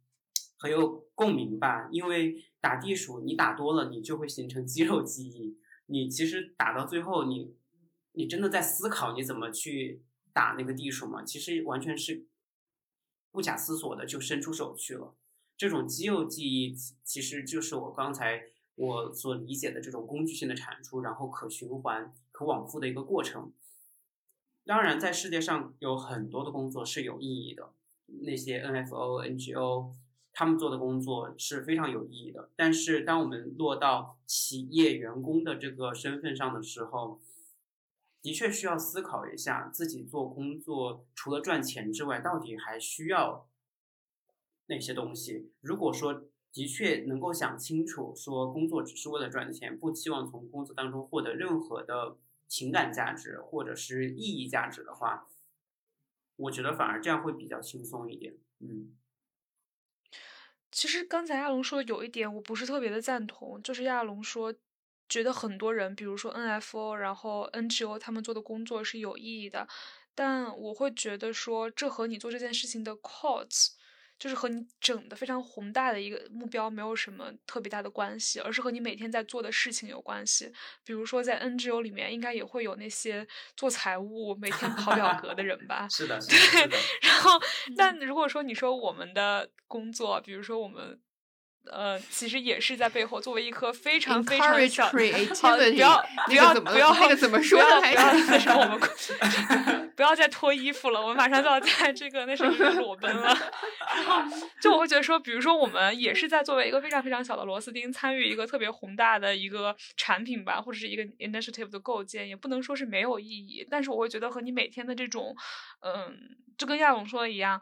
[0.56, 1.90] 很有共鸣吧。
[1.92, 5.58] 因为打地鼠，你打多了，你就会形成肌肉记忆。
[5.90, 7.54] 你其实打到最后，你
[8.12, 11.24] 你真的在思考你怎么去打那个地鼠吗？
[11.24, 12.26] 其实完全是
[13.32, 15.14] 不假思索的就伸出手去了。
[15.56, 18.44] 这种肌肉记忆其实就是我刚才
[18.76, 23.52] 我所理解的这种工具性的产出，然后可循环、可往复的一个过程。
[24.64, 27.74] 当然，在世界上有很多的工作是有意义的，
[28.06, 29.94] 那些 NFO、NGO
[30.32, 32.50] 他们做的工作是非常有意义的。
[32.56, 37.20] 但是，当我们落到企业员工的这个身份上的时候，
[38.22, 43.46] 的确需要思考一下，自己做工作除了赚钱之外，到底还需要。
[44.66, 52.16] 那些东西，如果说的确能够想清楚，说工作只是为了赚钱，不期望从工作当中获得任何的
[52.46, 55.26] 情感价值或者是意义价值的话，
[56.36, 58.36] 我觉得反而这样会比较轻松一点。
[58.60, 58.92] 嗯，
[60.72, 64.54] 其实刚才亚龙说的有一点我不是特别的赞同，就是亚龙说
[65.08, 69.66] 觉得很多人，比如说 NFO，然后 NGO 他们做的工作是有意义的，
[70.14, 73.70] 但我会觉得说这和你做这件事情的 cause。
[74.20, 80.52] 就是和你整的非常宏大的一个目标没有什么特别大的关系，而是和你每天在做的事情有关系。
[80.84, 85.88] 比如说在 NGO 里面，应该也会有那些做财务、每天跑表格的人 吧？
[85.88, 86.78] 是的，对。
[87.00, 87.40] 然后，
[87.74, 91.00] 但如果说你说我们的工作，比如说我们。
[91.70, 94.98] 呃，其实也是在背后作为一颗非常非常小，好，不
[95.76, 97.58] 要不要不要那个怎么说？
[97.60, 103.36] 不要不要那什么，我们 不要再脱衣服了，我们马上就要在这个那什么裸奔了。
[103.94, 104.22] 然后，
[104.60, 113.66] 就我会觉得说，比如说我们也是在作为一个非常非常小的螺丝钉，参与一个特别宏大的一个产品吧，或者是一个 initiative 的构建，也不能说是没有意义。
[113.70, 115.36] 但是我会觉得和你每天的这种，
[115.82, 116.16] 嗯，
[116.56, 117.60] 就跟亚龙说的一样，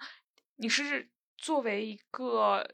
[0.57, 2.65] 你是作为一个。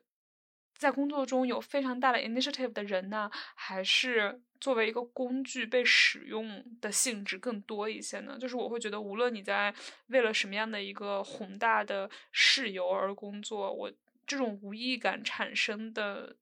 [0.84, 8.36] 在工作中有非常大的 initiative 的人呢，还是作为一个工具被使用的性质更多一些呢？
[8.38, 9.74] 就是我会觉得，无论你在
[10.08, 13.90] 为了什么样的一个宏大的事由而工作，我
[14.26, 16.36] 这种无意感产生的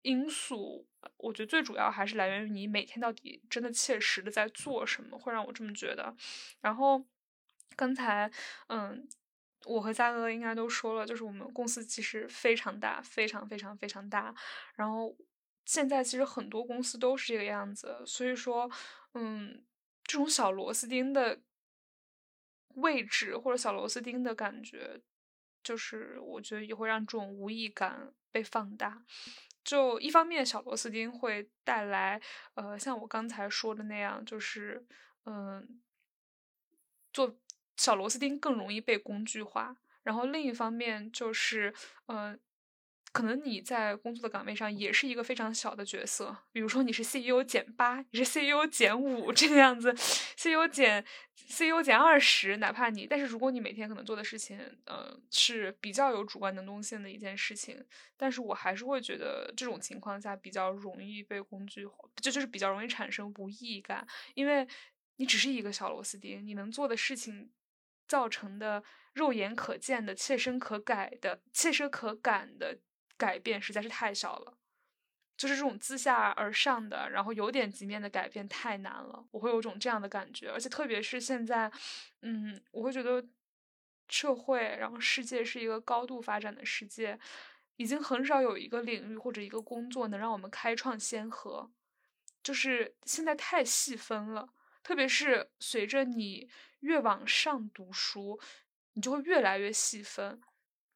[0.00, 0.86] 因素，
[1.18, 6.16] 我觉得最主要还是来源于你每天到底真的切实的在做什么，会让我这么觉得。
[6.62, 7.04] 然后
[7.76, 8.30] 刚才，
[8.68, 9.06] 嗯。
[9.66, 14.32] 我和嘉哥应该都说了，就是我们公司其实非常大，非常非常非常大。
[14.76, 15.16] 然后
[15.64, 18.70] 现在其实很多公司都是这个样子，所以说，
[19.14, 19.64] 嗯，
[20.04, 21.40] 这种小螺丝钉的
[22.76, 25.00] 位置或者小螺丝钉的感觉，
[25.64, 29.02] 就是我觉得也会让这种无意感被放大。
[29.64, 32.20] 就一方面，小螺丝钉会带来，
[32.54, 34.86] 呃，像我刚才说的那样，就是
[35.24, 35.80] 嗯，
[37.12, 37.36] 做。
[37.76, 41.72] 小螺丝钉更容易被工具化，然后另一方面就是，
[42.06, 42.36] 呃，
[43.12, 49.94] 可能你在工作的岗位上也是一个非常小的角色，比如说你是 CEO 减八，你是 CEO 减五这个样子
[50.36, 51.04] ，CEO 减
[51.48, 57.84] CEO 减二十，哪怕你，但是如果你每天可能做的事情，呃，是比较有主观能动性的一件事情，
[58.16, 64.66] 但是我还是会觉得这种情况下比较容易被工具化，就就是比较容易产生无意义感，因为
[65.16, 67.50] 你只是一个小螺丝钉，你能做的事情。
[68.06, 68.82] 造成的
[69.14, 72.78] 肉眼可见的、切身可改的、切身可感的
[73.16, 74.58] 改变实在是太小了。
[75.36, 80.50] 就是这种自下而上的，然后有点及面的改变太难了，我会有种这样的感觉。
[80.50, 81.70] 而且特别是现在，
[82.22, 83.22] 嗯，我会觉得
[84.08, 87.18] 社会，然后世界是一个高度发展的世界，
[87.76, 91.70] 已经很少有一个领域或者一个工作能让我们开创先河。
[92.42, 94.48] 就是现在太细分了，
[94.86, 98.38] 特别是随着你越往上读书，
[98.92, 100.40] 你就会越来越细分。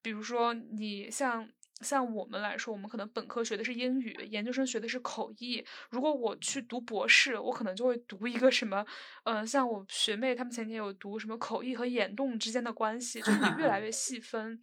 [0.01, 1.51] 比如说你像。
[1.82, 5.64] 像我们来说，我们可能本科学的是英语，研究生学的是口译。
[5.88, 8.84] 如果我去读博士，我可能就会读一个什么，
[9.24, 14.61] 嗯，像我学妹她们前天有读什么口译和眼动之间的关系，就是你越来 越细分。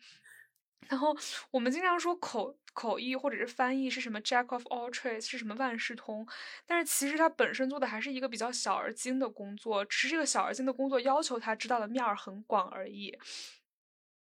[0.88, 1.16] 然后
[1.52, 6.28] 我们经常说口口译或者是翻译是什么 Jack of all trades 是什么万事通，
[6.66, 13.18] 但是其实他本身做的还是一个比较小而精的工作，只是这个小而精的工作要求他知道的面儿很广而已。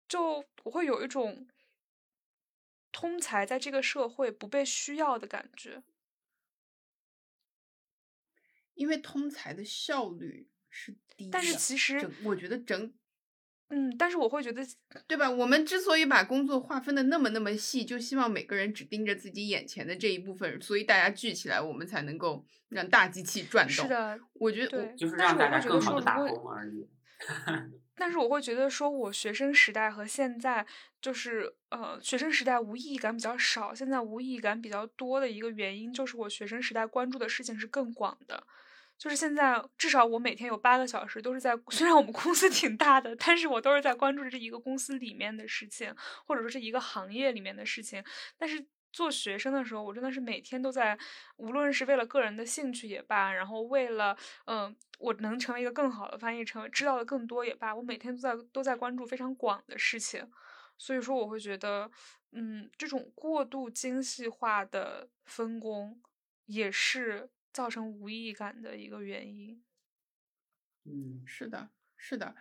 [0.08, 1.48] 就我会有一种。
[2.92, 5.82] 通才在这个社会不被需要的感觉，
[8.72, 11.28] 因为通才的效率是低。
[11.30, 12.94] 但是其实我觉得整，
[13.68, 14.64] 嗯，但是我会觉得，
[15.08, 15.28] 对吧？
[15.28, 23.74] 我们之所以把工作划分的那么那么细，就希望每个人只盯着自己眼前的这一部分，所以大家聚起来，我们才能够让大机器转动。
[23.74, 26.88] 是的，我觉得就是让大家更好的打工而已。
[27.98, 30.66] 但是我会觉得，说我学生时代和现在，
[31.00, 38.46] 就是呃，学生时代无意义感比较少，现在无意义感比较多的一个原因，就是我学生时代关注的事情是更广的。
[38.98, 45.94] 就是现在，至少我每天有八个小时都是在， 虽然我们公司挺大的，但是我都是在关注这一个公司里面的事情，
[46.26, 48.02] 或者说是一个行业里面的事情。
[48.38, 50.98] 但是做学生的时候，我真的是每天都在，
[51.36, 54.16] 无论是为了个人的兴趣也罢，然后为了
[54.46, 54.74] 嗯。
[54.98, 60.26] 我能成为一个更好的翻译，成为知道的更多也罢，我每天都在都在关注非常广的事情，
[60.78, 61.90] 所以说我会觉得，
[62.32, 66.00] 嗯，这种过度精细化的分工
[66.46, 69.62] 也是造成无意义感的一个原因。
[70.84, 72.36] 嗯，是的，是的。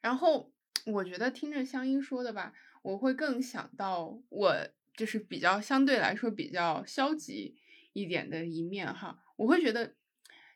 [0.00, 0.52] 然后
[0.86, 7.56] 我觉得听着香音说的吧，我会更想到我就是比较相对来说比较消极
[7.92, 9.96] 一点的一面哈，我会觉得。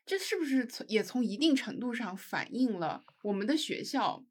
[0.07, 4.23] 这是不是从也从一定程度上反映了我们的学校，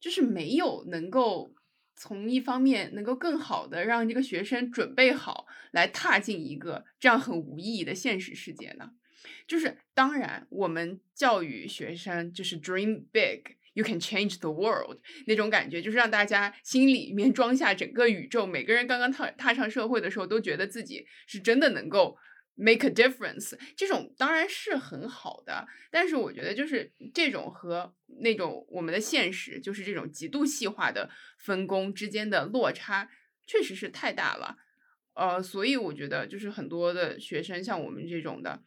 [0.00, 1.54] 就是没有能够
[1.94, 8.94] 从一方面能够更好的让这个学生准备好来踏进一个这样很无意义的现实世界呢？
[9.46, 18.46] 就是当然，我们教育学生就是 dream big，you can change the world 那种感觉，就是让大家心里面装下整个宇宙。
[18.46, 22.16] 每个人刚刚踏踏上社会的时候，都觉得自己是真的能够。
[22.60, 31.08] Make a difference，这种当然是很好的，但是我觉得就是这种和那种我们的现实，就是这种极度细化的
[31.38, 33.08] 分工之间的落差，
[33.46, 34.56] 确实是太大了。
[35.14, 38.60] 呃，所以我觉得就是很多的学生像我们这种的，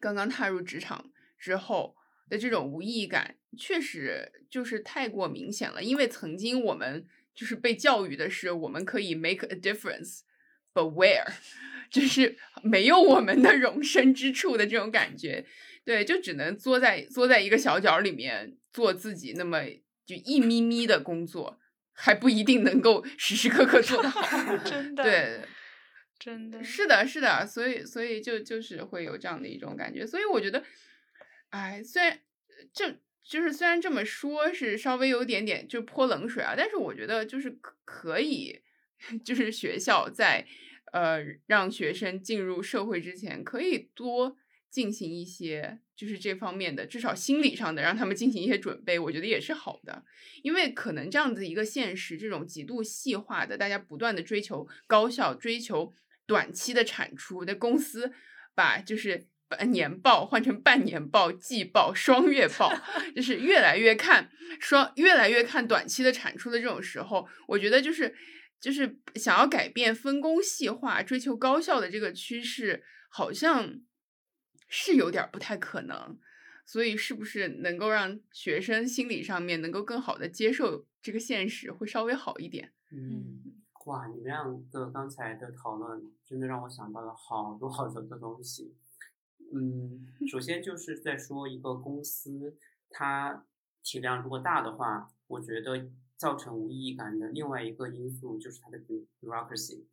[0.00, 1.96] 刚刚踏入职场之后
[2.28, 5.82] 的这种无意义感，确实就是太过明显了。
[5.82, 11.26] 因为曾经我们就是被教育的是，我们可以 make a difference，but where？
[11.90, 15.46] 就是没有我们的容身之处的这种感觉，
[15.86, 19.64] 对，就只能坐在坐在一个小角里面做自己那么
[20.04, 21.58] 就一咪咪的工作，
[21.94, 24.54] 还不一定能够时时刻刻做得好。
[24.58, 25.40] 真的，对，
[26.18, 30.06] 真的是的，是的，所以所以就就是会有这样的一种感觉。
[30.06, 30.64] 所以我觉得，
[31.50, 32.20] 哎，虽然
[32.72, 37.50] 这就是虽然这么说，是稍微有点点就泼冷水啊，但是我觉得就是
[37.84, 38.60] 可以，
[39.24, 40.46] 就是学校在。
[40.90, 44.38] 呃，让学生进入社会之前，可以多
[44.70, 50.02] 进行一些，就是这方面的，至少心理上的，让他们进行一些准备，我觉得也是好的。
[50.42, 55.92] 因为可能这样子一个现实，这种极度细化的，大家不断的追求高效、追求
[56.28, 58.12] 短期的产出的公司，
[58.54, 59.26] 把就是
[59.70, 62.72] 年报换成半年报、季报、双月报，
[63.16, 68.14] 就是越来越看双，越来越看短期的产出的这种时候，我觉得就是。
[68.60, 73.80] 就是想要改变分工细化、追求高效的这个趋势，好像
[74.68, 76.18] 是有点不太可能。
[76.66, 82.72] 所以，是不是能够让学生心理上面能够更好的接受这个现实，会稍微好一点？
[82.90, 83.57] 嗯，
[83.88, 88.74] 哇，你们两个刚才的讨论真的让我想到了好多好多的东西。
[89.52, 92.56] 嗯，首先就是在说一个公司，
[92.90, 93.46] 它
[93.82, 95.90] 体量如果大的话，我觉得。
[96.18, 98.80] 造成无意义感的另外一个因素就是它的
[99.20, 99.84] bureaucracy，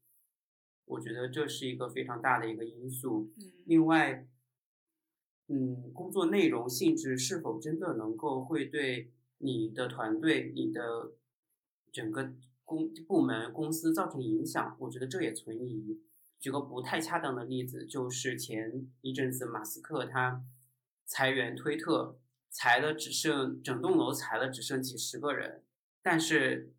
[0.85, 3.31] 我觉得这是一个非常大的一个因素。
[3.67, 4.27] 另外，
[5.49, 11.11] 嗯，工作内容性质是否真的能够会对你的团队、你的
[11.91, 12.33] 整个
[12.66, 16.01] 公部门、公司造成影响，我觉得这也存疑。
[16.39, 20.43] 举个不太恰当的例子，就是前一阵子马斯克他
[21.05, 25.63] 裁员推特，裁了只剩整栋楼裁了只剩几十个人，
[26.03, 26.74] 但是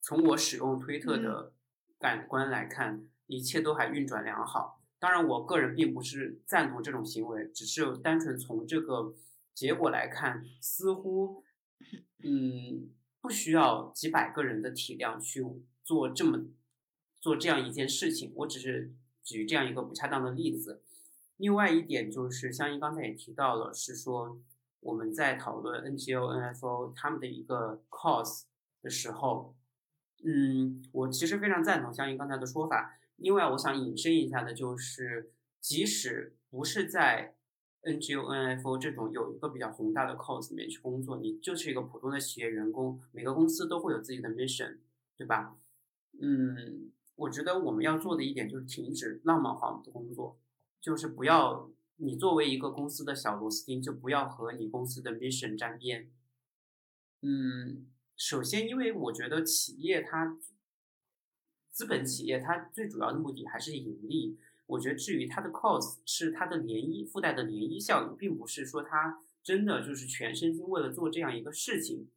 [0.00, 1.52] 从我使用推特的
[1.98, 4.82] 感官来看，一切都还运转良好。
[4.98, 9.14] 当然，我个人并不是赞同这种行为，只是单纯从这个
[9.52, 11.42] 结果来看，似乎，
[12.22, 12.88] 嗯，
[13.22, 15.42] 不需要几百个人的体量去
[15.82, 16.44] 做这么
[17.20, 18.32] 做这样一件事情。
[18.34, 18.92] 我只是
[19.22, 20.82] 举这样一个不恰当的例子。
[21.36, 24.38] 另外一点就是，香音刚才也提到了，是说
[24.80, 28.42] 我们在讨论 NGO、NFO 他们的一个 cause
[28.82, 29.54] 的时候，
[30.24, 32.98] 嗯，我其实非常赞同香音刚才的说法。
[33.16, 37.36] 另外，我想引申一下的就是，即使不是在
[37.82, 44.78] NGO、NFO 这种有一个比较宏大的 cause 里面去工作，你就是一个普通的企业员工，每个公司都会有自己的 mission，
[45.16, 45.56] 对吧？
[46.20, 50.38] 嗯，我觉得我们要做的一点就是停止浪漫化我们的工作，
[50.80, 56.10] 就是不要你作为一个公司的小螺丝钉，就不要和你公司的 mission 沾边。
[57.22, 60.38] 嗯，首先，因为我觉得企业它。
[61.74, 64.38] 资本企业它最主要的目的还是盈利。
[64.66, 72.10] 我觉得至于它的 cost 是它的涟漪附带的涟漪效应，并不是说它真的就是全身心为了做这样一个事情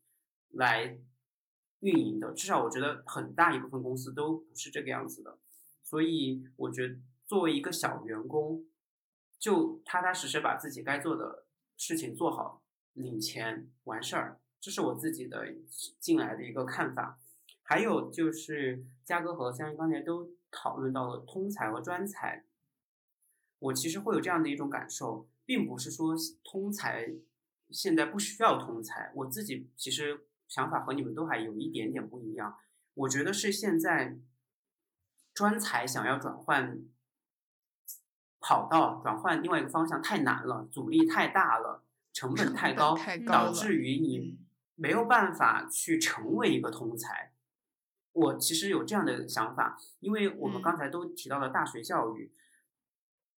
[0.51, 0.99] 来
[1.79, 2.31] 运营的。
[2.33, 5.39] 至少我觉得很大一部分公司都不是这个样子的。
[5.83, 8.65] 所以我觉得作为一个小员工，
[9.37, 11.45] 就踏踏实实把自己该做的
[11.77, 15.45] 事情做好，领钱完事儿，这是我自己的
[15.99, 17.19] 进来的一个看法。
[17.61, 22.45] 还有就是，嘉哥和香音刚才都讨论到了通才和专才。
[23.59, 27.13] 我其实会有这样的一种感受，并不是说通才
[27.69, 29.11] 现在不需要通才。
[29.15, 32.57] 我自己其实想法和你们都还有一点点不一样。
[32.93, 34.17] 我觉得是现在
[35.33, 36.79] 专才想要转换
[38.39, 41.83] 跑道、转换另外一个方向太难了，阻力太大了，
[42.13, 44.37] 成本太高，导致于你
[44.75, 47.33] 没有办法去成为一个通才。
[48.15, 52.31] 我其实有这样的想法，因为我们刚才都提到了大学教育，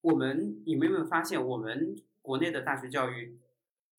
[0.02, 3.40] 我们你们有没有发现，我们国内的大学教育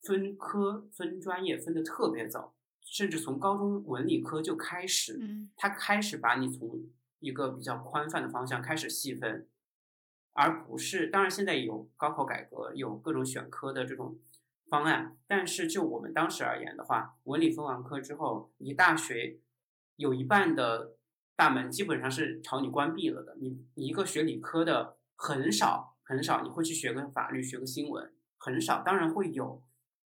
[0.03, 5.19] 分科分专业分的特别早，甚至从高中文理科就开始，
[5.57, 6.85] 它开始把你从
[7.21, 9.49] 一个比较宽泛的方向开始细分，
[10.35, 14.19] 而不是，当然现在有高考改革，有各种选科的这种
[14.69, 19.39] 方案，但是就我们当时而言的话，文理分完科之后，你大学。
[19.97, 20.97] 有一半的
[21.35, 23.37] 大门基本上是朝你关闭了的。
[23.41, 28.83] 你你一个学理科的很少很少，你会去学个法律、学个新闻，很少。
[28.83, 29.63] 当然会有。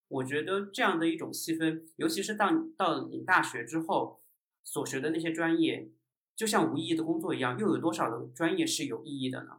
[0.09, 4.21] 我觉得这样的一种细分，尤其是到到你大学之后
[4.65, 5.89] 所学的那些专业，
[6.35, 9.59] 就像无意义的工作一样，又有多少的专业是有意义的呢？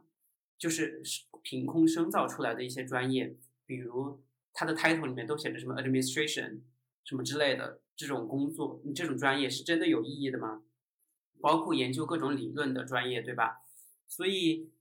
[0.58, 1.00] 就是
[1.42, 4.22] 凭空生造出来的一些专业，比如
[4.52, 6.60] 它的 title 里面都写着什么 administration
[7.02, 7.80] 什么之类的。
[8.02, 10.64] 这种工作，你这种专业是真的有意义的吗？
[11.40, 13.62] 包括研究各种理论的专业，对吧？
[14.08, 14.72] 所以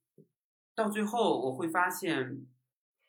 [0.74, 2.44] 到最后我会发现，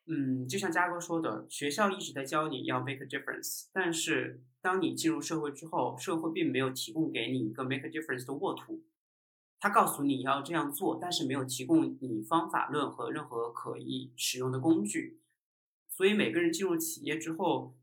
[0.05, 8.83] 嗯，就像嘉哥说的，学校一直在教你要 make a difference，但是当你进入社会之后，社会并没有提供给你一个 make a difference 的沃土，
[9.59, 15.21] 他告诉你要这样做，但是没有提供你方法论和任何可以使用的工具，
[15.89, 17.75] 所以每个人进入企业之后。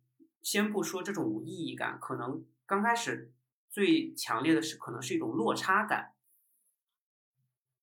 [0.42, 3.32] 先不说这种无意义感，可能刚开始
[3.70, 6.16] 最强烈的是可能是一种落差感。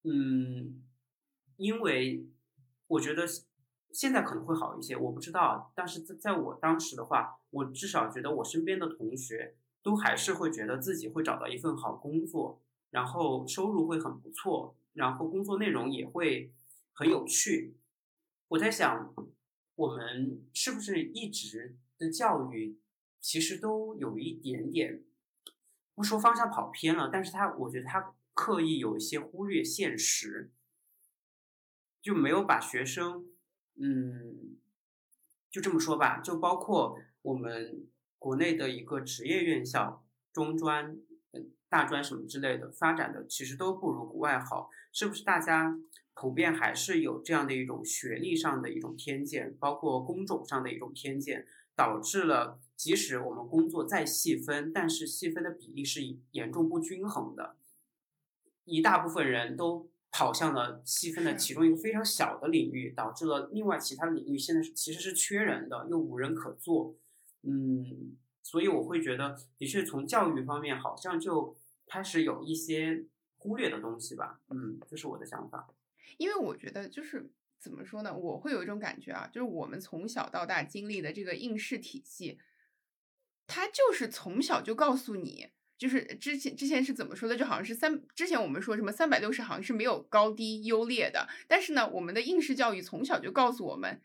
[0.02, 0.82] 嗯，
[1.56, 2.26] 因为
[2.86, 3.24] 我觉得
[3.92, 5.72] 现在可能会好一些，我不知道。
[5.74, 16.52] 但是在在我当时的话，我至少觉得我身边的同学都还是会觉得自己会找到一份好工作，然后收入会很不错，然后工作内容也会
[16.92, 17.76] 很有趣。
[18.48, 19.14] 我在想，
[19.74, 21.76] 我们是不是一直？
[21.98, 22.78] 的教育
[23.20, 25.02] 其实都有一点点，
[25.94, 30.52] 不说方向跑偏了，但是他我觉得他刻意有一些忽略现实，
[32.02, 33.26] 就没有把学生，
[33.74, 34.58] 嗯，
[35.50, 37.88] 就这么说吧，就包括我们
[38.18, 40.98] 国内的一个职业院校，中专、
[41.68, 45.24] 大专什么之类的，发展的其实都不如国外好，是不是？
[45.24, 45.78] 大家
[46.14, 51.46] 普遍还是有这样的一种学历上的一种偏见，包括工种上的一种偏见。
[51.76, 56.00] 导致了，即使我们工作再细分，但是细分的比例是
[56.32, 57.56] 严重不均衡的。
[58.64, 66.96] 一大部分人都跑向了细分的其中一个非常小的领域，导致了另外其他领域现在是其实是缺人的，又无人可做。
[67.42, 71.54] 嗯，所以我会觉得，的确从教育方面好像就
[71.86, 73.04] 开始有一些
[73.36, 74.40] 忽略的东西吧。
[74.48, 75.68] 嗯，这是我的想法。
[76.16, 82.38] 因为我觉得就是怎么说呢，我会有一种感觉啊，就是我们从小到大经历的这个应试体系，
[83.46, 85.48] 它就是从小就告诉你。
[85.78, 87.36] 就是之前之前是怎么说的？
[87.36, 94.00] 就好像是三之前我们说什么三百六十行是没有高低优劣的，但是呢，我们的应试教育从小就告诉我们，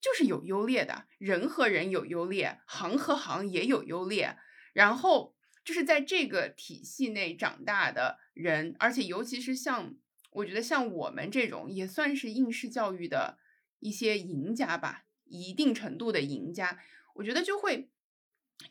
[0.00, 4.38] 就是有优劣的，人和人有优劣，行和行也有优劣。
[4.72, 9.94] 然后就是在这个体系内长大的人，而且尤其是像
[10.32, 13.38] 我觉得像我们这种也算是应试教育的
[13.80, 16.78] 一些赢家吧，一定程度的赢家，
[17.14, 17.90] 我觉得就会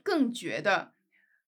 [0.04, 0.94] 更觉得。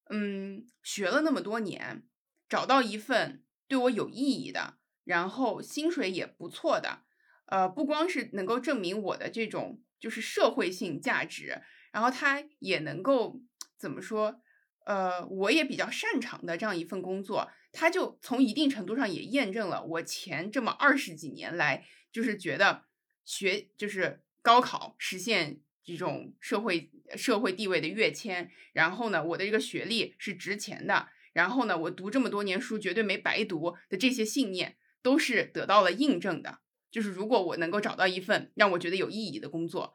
[0.10, 2.04] 嗯，学了那么多年，
[2.50, 7.04] 找到一份对我有意义的，然后薪水也不错的，
[7.46, 11.62] 呃，不光是能够证明我的这种就是社会性价值，
[11.94, 13.42] 然后它也能够
[13.78, 14.42] 怎么说？
[14.86, 22.86] 呃，我也比较擅长的这样一份工作，它就从一定程度上也验证了我前这么二十几年来，就是觉得
[23.26, 25.60] 学就是高考实现。
[25.86, 36.60] 这种社会社会地位的跃迁，然后呢，我的这个学历是值钱的，然后呢，我读这么多年书绝对没白读的这些信念都是得到了印证的。
[36.90, 39.94] 就是如果我能够找到一份让我觉得有意义的工作，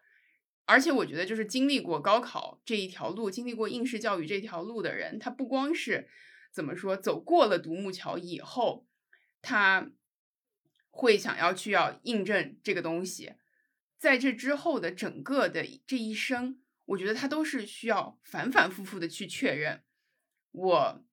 [0.69, 6.07] 而且我觉得就是经历过高考这一条路，经历过应试教育这条路的人，他不光是
[6.53, 8.87] 怎么说走过了独木桥以后，
[9.41, 9.91] 他
[10.91, 13.33] 会想要去要印证这个东西。
[13.97, 19.83] 在这之后的整个的这一生，我觉得他都是需要反反复复的去确认，
[20.53, 21.05] 我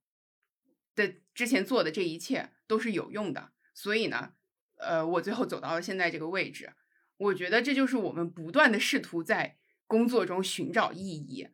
[0.93, 3.53] 的之前做的这一切都是有用的。
[3.73, 4.33] 所以呢，
[4.75, 6.73] 呃，我最后走到了现在这个位置，
[7.17, 9.57] 我觉得这就是我们不断的试图在
[9.87, 11.47] 工作中寻找意义，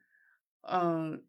[0.61, 1.23] 嗯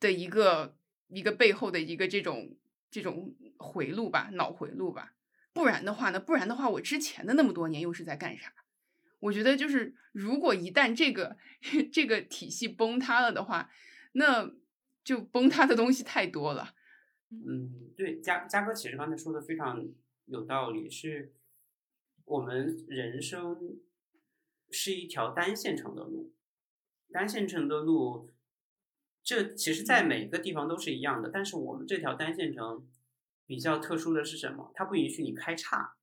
[0.00, 0.76] 的一个
[1.08, 2.56] 一个背后的一个这种
[2.90, 5.14] 这种回路吧，脑回路吧。
[5.52, 8.52] 不然的话呢，不然的话，我之前的那么多年又是在干啥？
[9.20, 11.36] 我觉得就是，如果一旦这个
[11.92, 13.70] 这个体系崩塌了的话，
[14.12, 14.50] 那
[15.02, 16.74] 就崩塌的东西太多了。
[17.30, 19.84] 嗯，对，嘉嘉哥其实刚才说的非常
[20.26, 21.32] 有道理，是
[22.24, 23.78] 我们人生
[24.70, 26.32] 是一条单线程的路，
[27.10, 28.30] 单线程的路，
[29.22, 32.88] 这其实在每个地方都是一样的，但是我们这条单线程
[33.46, 34.72] 比较特殊的是什么？
[34.74, 35.96] 它不允许你开叉，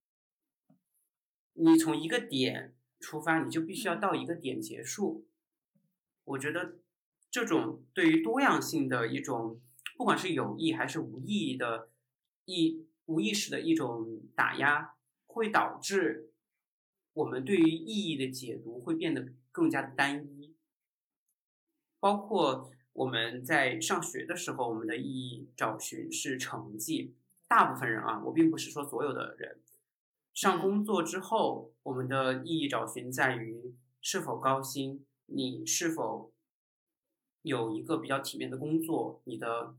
[1.54, 2.76] 你从一个点。
[3.04, 5.26] 出发你就必须要到一个点结束，
[6.24, 6.76] 我觉得
[7.32, 9.60] 这种对于多样性的一种，
[9.98, 11.90] 不管是有意还是无意义的
[12.46, 14.94] 意无意识的一种打压，
[15.34, 16.32] 会导致
[17.14, 20.56] 我们对于意义的解读会变得更加的单一。
[22.00, 27.16] 包括我们在上学的时候，我们的意义找寻是成绩，
[27.48, 29.60] 大部分人啊，我并不是说所有的人。
[30.34, 36.34] 上工作之后，我们的意义找寻在于是否高薪，你是否
[37.42, 39.76] 有一个比较体面的工作，你的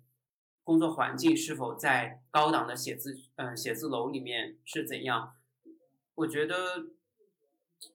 [0.63, 5.35] 工作环境是否在高档的写字嗯写字楼里面是怎样？
[6.15, 6.91] 我觉得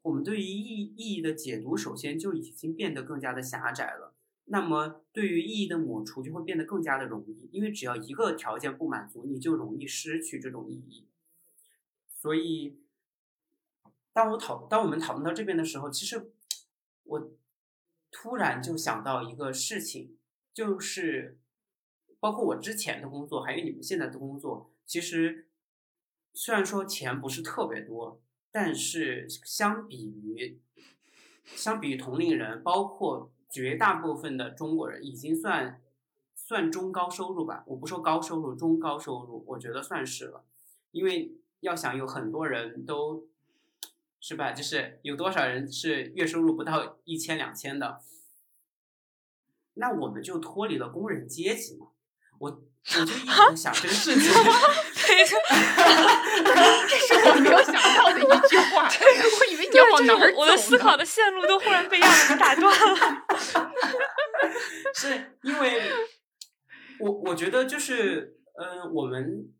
[0.02, 4.14] 我们对于意意义的解读，首先就已经变得更加的狭窄了。
[4.46, 11.06] 那么，对于意义的抹除就会变得更加的容易，因为只要一个条件不满足，你就容易失去这种意义。
[12.20, 12.80] 所以，
[14.14, 16.32] 当我讨当我们讨论到这边的时候，其实
[17.04, 17.32] 我
[18.10, 20.18] 突然就想到一个事情，
[20.54, 21.38] 就是
[22.22, 25.47] 包括我之前的工作，还有你们现在的工作，其实
[26.38, 28.22] 虽然说钱不是特别多，
[28.52, 30.60] 但是相比于
[31.46, 35.82] 相比于同龄人，包括绝大部分的中国人，已经算
[36.36, 37.64] 算中高收入吧。
[37.66, 40.46] 我不说高收入，中高收入，我觉得算是了，
[40.92, 41.34] 因为。
[41.62, 43.26] 要想有很多人都，
[44.20, 44.52] 是吧？
[44.52, 48.00] 就是有多少人是月收入不到一千两千的，
[49.74, 51.88] 那我们就脱离了工人阶级嘛。
[52.38, 52.62] 我
[52.96, 55.36] 我就一直在想这个事情，这是
[57.28, 58.88] 我没有想到的一句话。
[58.88, 63.26] 我以为你要往哪儿走，我的思考的线路都忽然被亚人打断了。
[64.96, 65.92] 是因为，
[67.00, 69.52] 我我觉得就是，嗯，我们。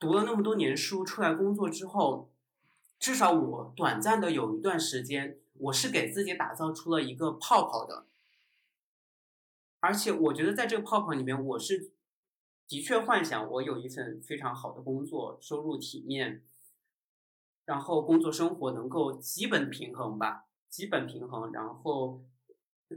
[0.00, 2.30] 读了那么多年书，出来工作之后，
[3.00, 8.06] 至少我短暂的有一段时间，我是给自己打造出了一个泡泡的。
[9.80, 11.90] 而且我觉得在这个泡泡里面，我是
[12.68, 16.44] 的确幻想我有一份非常好的工作，收入体面，
[17.64, 22.22] 然后工作生活能够基本平衡吧，基本平衡，然后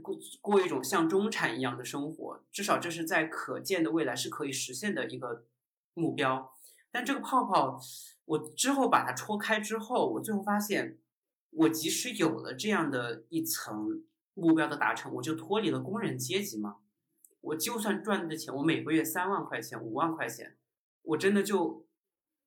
[0.02, 5.46] 过过一种像中产一样的生活，至少这是在可见的未来是可以实现的一个
[5.94, 6.52] 目标。
[6.90, 7.80] 但这个泡泡，
[8.26, 10.98] 我之后把它戳开之后，我最后发现，
[11.48, 14.04] 我即使有了这样的一层
[14.34, 16.80] 目标的达成，我就脱离了工人阶级吗？
[17.42, 20.56] 我就算赚的钱，我每个月三万块钱、五万块钱，
[21.02, 21.86] 我真的就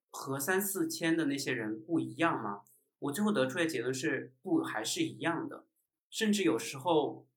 [0.10, 2.64] 和三四千的那些人不一样吗？
[3.00, 5.66] 我最后得出的结论是，不，还是一样的，
[6.10, 7.28] 甚至有时候。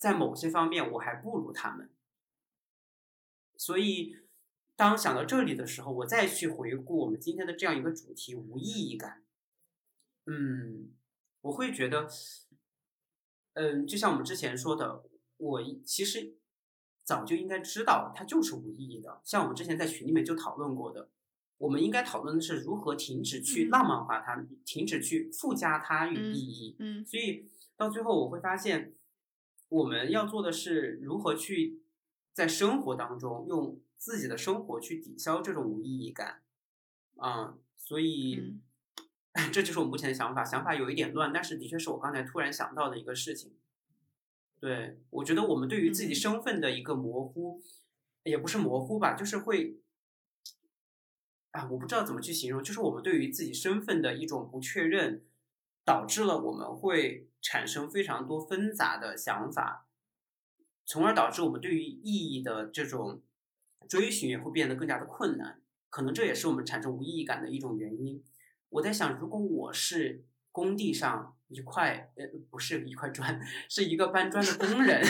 [0.00, 1.90] 在某些方面，我还不如他们。
[3.56, 4.16] 所以，
[4.76, 9.24] 当想到这里的时候，我再去回顾我们今天的这样一个主题——无意义感。
[10.26, 10.92] 嗯，
[11.40, 12.08] 我会觉得，
[13.54, 15.02] 嗯，就像我们之前说的，
[15.36, 16.37] 我其实
[17.08, 19.20] 早就应该知道它就是无意义的。
[19.24, 21.08] 像我们之前在群里面就讨论过的，
[21.56, 26.76] 我们应该讨论的是如何停止去浪漫化它，停止去附加它与意义。
[26.78, 27.46] 嗯，所以
[27.78, 28.92] 到最后我会发现。
[29.70, 31.82] 我们要做的是如何去
[32.32, 36.40] 在生活当中用自己的生活去抵消这种无意义感，
[37.18, 38.54] 啊，所以
[39.52, 40.42] 这就是我目前的想法。
[40.42, 43.57] 想法有一点乱，但是的确是我刚才突然想到的一个事情。
[44.60, 47.62] 对我觉得我们对于自己身份的一个模糊，
[48.24, 49.78] 也不是模糊吧，就是会
[51.52, 55.24] 啊，我不知道怎么去形容，就是我们对于自己身份的一种不确认。
[55.84, 59.88] 导致了我们会产生非常多纷杂的想法，
[60.84, 63.22] 从而导致我们对于意义的这种
[63.88, 65.62] 追寻也会变得更加的困难。
[65.88, 68.22] 可能这也是我们产生无意义感的一种原因。
[68.68, 75.02] 我在想，如果我是工地上一块呃不是一块砖，是一个搬砖的工人，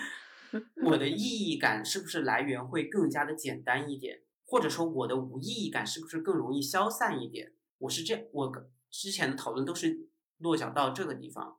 [0.84, 4.22] 我的意义感是不是来源会更加的简单一点？
[4.44, 7.52] 或者说，我的无意义感是不是更容易消散一点？
[7.78, 8.52] 我是这样我。
[8.90, 10.08] 之前的讨论都是
[10.38, 11.58] 落脚到这个地方，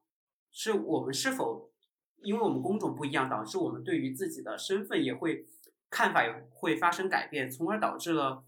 [0.51, 1.71] 是我们是否
[2.23, 5.45] 因为我们工种不一样，导致我们对于自己的身份也会
[5.91, 8.43] 看法也会发生改变，从而导致了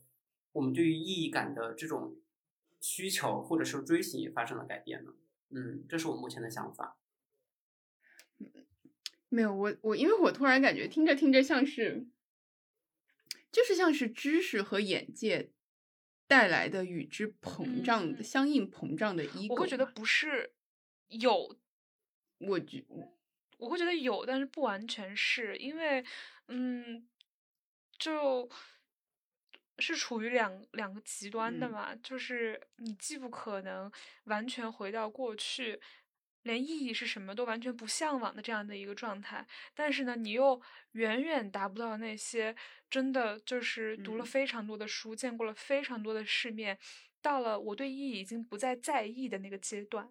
[0.53, 2.15] 我们对于意义感的这种
[2.79, 5.11] 需求或者说追寻也发生了改变呢？
[5.51, 6.97] 嗯，这是我目前的想法。
[9.29, 12.07] 没有我我因为我突然感觉听着听着像是，
[13.51, 15.51] 就是像是知识和眼界。
[16.27, 20.53] 带来的与之膨胀的相应膨胀的一，我会觉得不是
[21.09, 21.57] 有，
[22.37, 22.85] 我觉
[23.57, 26.05] 我会觉得有，但是不完全是因为，
[26.47, 27.05] 嗯，
[27.99, 28.49] 就
[29.81, 33.91] 是处于两两个极端的嘛，就是你既不可能
[34.25, 35.81] 完全回到过去。
[36.43, 40.59] 连意义是什么都完全不向往的这样的一个状态，但是呢，你又
[40.93, 42.55] 远远达不到那些
[42.89, 46.75] 真的就是读了非常多的书、见过了非常多的世面，
[47.21, 50.09] 到了我对意义已经不再在意的那个阶段，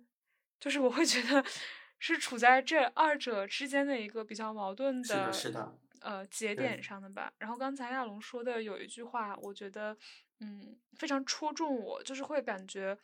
[0.60, 1.44] 就是我会觉得
[1.98, 7.32] 是处在这二者之间的一个比较矛盾的是的呃节点上的吧。
[7.38, 9.96] 然后刚才亚龙说的有一句话，我觉得
[10.40, 12.98] 嗯非常戳中我，就是会感觉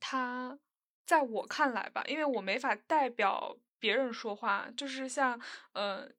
[0.00, 0.58] 他。
[1.06, 5.40] 在我看来吧，因为我没法代表别人说话，就是像，
[5.72, 6.10] 呃，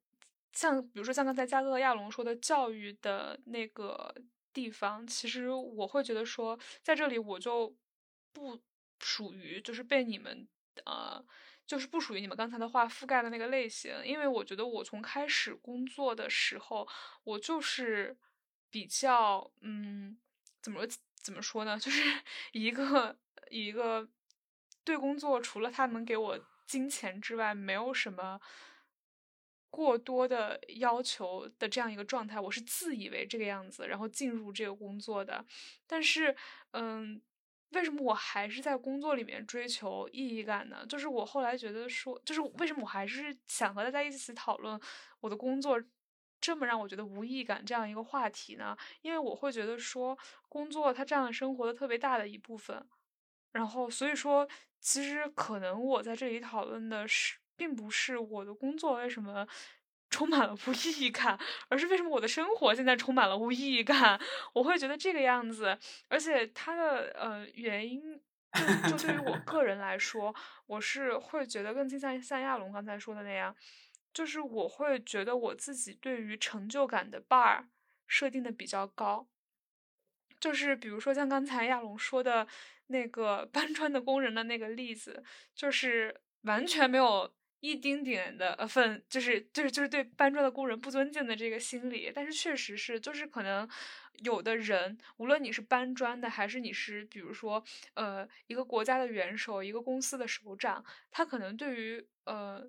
[0.54, 4.14] 像比如说像刚才加哥和亚龙说的教育的那个
[4.50, 7.76] 地方，其实我会觉得说，在这里我就
[8.32, 8.58] 不
[8.98, 10.48] 属于，就是被你们，
[10.86, 11.22] 呃，
[11.68, 16.88] 就是不属于你们刚才的话覆盖的那个类型，因为我觉得我从开始工作的时候，
[17.22, 18.16] 我就是
[18.70, 20.18] 比较，嗯，
[20.60, 20.84] 怎么
[21.22, 22.02] 怎么说呢， 就是
[22.50, 23.16] 一个
[23.50, 24.08] 一个。
[24.84, 28.40] 对工作，除了他能给我金钱之外，没有什么
[29.68, 32.40] 过多的要求的这样一个状态。
[32.40, 35.44] 我是自以为这个样子，然后进入这个工作的。
[35.86, 36.34] 但是，
[36.70, 37.20] 嗯，
[37.70, 40.84] 为什么我还是在工作里面追求意义感呢？
[40.86, 44.80] 就是我后来觉得说，就是为什么我还是想和大家一起讨论
[45.20, 45.80] 我的工作
[46.40, 48.76] 这么让我觉得无意义感这样一个话题呢？
[49.02, 52.86] 因为我会觉得说，工作它占了生活的特别大的一部分，
[53.52, 54.48] 然后所以说。
[54.80, 59.44] 其实可能我在这里讨论的是，并不是我的工作为什么
[60.10, 61.38] 充满了无意义感，
[61.68, 64.20] 而是为什么我的生活现在充满了无意义感。
[64.54, 65.78] 我会觉得这个样子，
[66.08, 68.20] 而且它的呃原因，
[68.52, 70.34] 就就对于我 个人来说，
[70.66, 73.54] 我是会觉得更倾向于像亚龙刚才说的那样，
[74.12, 77.64] 就是我会觉得我自己对于成就感的 bar
[78.06, 79.26] 设定的比较高，
[80.40, 82.46] 就是比如说像刚才亚龙说的。
[82.90, 85.22] 那个搬砖的工人的那个例子，
[85.54, 87.30] 就是完全没有
[87.60, 92.12] 一丁点的份，就是就是就是对搬砖的工人不尊敬的这个心理。
[92.14, 93.68] 但是确实是，就是可能
[94.22, 97.62] 有的人，无论你是搬砖的，还是你是比如说
[97.94, 102.64] 呃一个国家的元首、一个公司的首长，他可能对于呃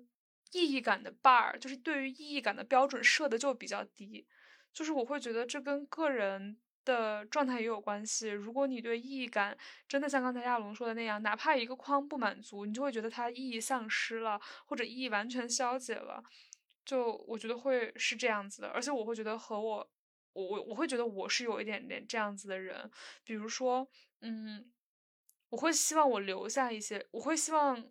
[0.52, 4.26] 意义感的 bar，就是对于意义感的标准设的就比较低，
[4.72, 8.28] 就是我会觉得这跟个人的状态也有关系。
[8.28, 9.56] 如果你对意义感
[9.88, 16.22] 真的像刚才亚龙说的那样，哪怕一个框不满足，你就会觉得它意义丧失了，或者意义完全消解了。
[16.84, 19.90] 就我觉得会是这样子的，而且我会觉得和我，
[20.32, 22.90] 我我我会觉得我是有一点点这样子的人，
[23.24, 23.88] 比如说，
[24.20, 24.70] 嗯，
[25.50, 27.90] 我会希望我留下一些，我会希望。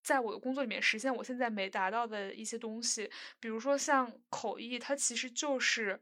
[0.00, 6.00] 在我的工作里面实现我现在没达到的一些东西，比如说像口译，它其实就是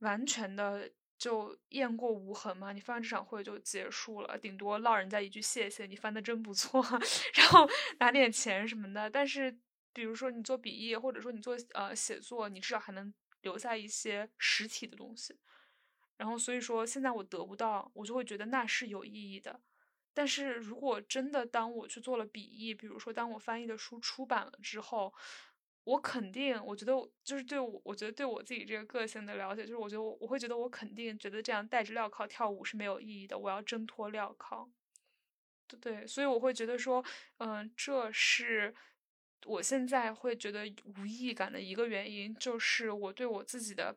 [0.00, 6.80] 完全的就雁过无痕嘛，你翻完这场会就结束了，顶多落人家一句谢谢，你翻的真不错，
[7.34, 7.68] 然后
[7.98, 9.10] 拿点钱什么的。
[9.10, 9.58] 但是
[9.92, 15.36] 比如说你做笔译，或者说你做呃写作，你至少还能留下一些实体的东西。
[16.16, 19.60] 然后所以说现在我得不到，我就会觉得那是有意义的。
[20.14, 25.12] 但是如果真的当我去做了笔译，比如说当我翻译的书出版了之后，
[25.88, 26.92] 我肯定，我觉得
[27.24, 34.68] 就是对我，我觉得对我自己这个个性的了解，就是我觉得我我会觉得我肯定觉得这样带着镣铐跳舞是没有意义的，我要挣脱镣铐，
[35.66, 37.02] 对对，所以我会觉得说，
[37.38, 38.74] 嗯，这是
[39.46, 43.96] 我现在会觉得无意义感的一个原因，就是我对我自己的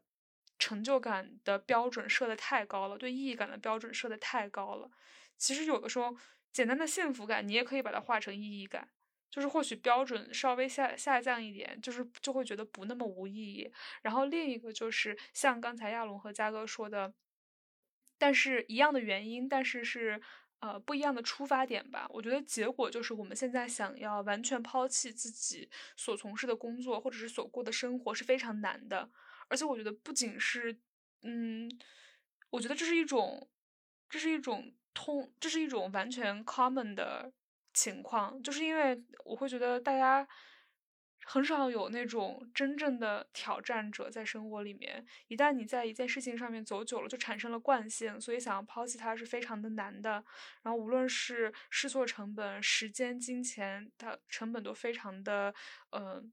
[0.57, 4.89] 成就感的标准设的太高了，对意义感的标准设的太高了。
[5.37, 6.15] 其实有的时候，
[6.53, 8.87] 简单的幸福感，你也可以把它化成意义感，
[9.31, 13.71] 就是或许标准稍微下下降一点，就是就会觉得不那么无意义。
[14.03, 17.13] 然后另一个就是像刚才亚龙和嘉哥说的，
[18.17, 20.21] 但是一样的原因，但是是
[20.59, 22.05] 呃不一样的出发点吧。
[22.09, 29.09] 我觉得结果就是我们现在想要完全抛弃自己所从事的工作或者是所过的生活是非常难的。
[29.47, 30.77] 而且我觉得不仅是，
[31.23, 31.71] 嗯，
[32.49, 33.49] 我觉得这是一种，
[34.09, 34.73] 这是一种。
[34.93, 37.31] 通，这是一种完全 common 的
[37.73, 40.27] 情况，就是因为我会觉得大家
[41.25, 45.05] 很少有那种真正的挑战者在生活里面。
[45.27, 50.23] 一旦你在一件事情上面走久了，就产生了惯性，所以想要抛弃它是非常的难的。
[50.63, 55.53] 然后无论是试错成本、时间、金钱，它成本都非常的
[55.91, 56.31] 嗯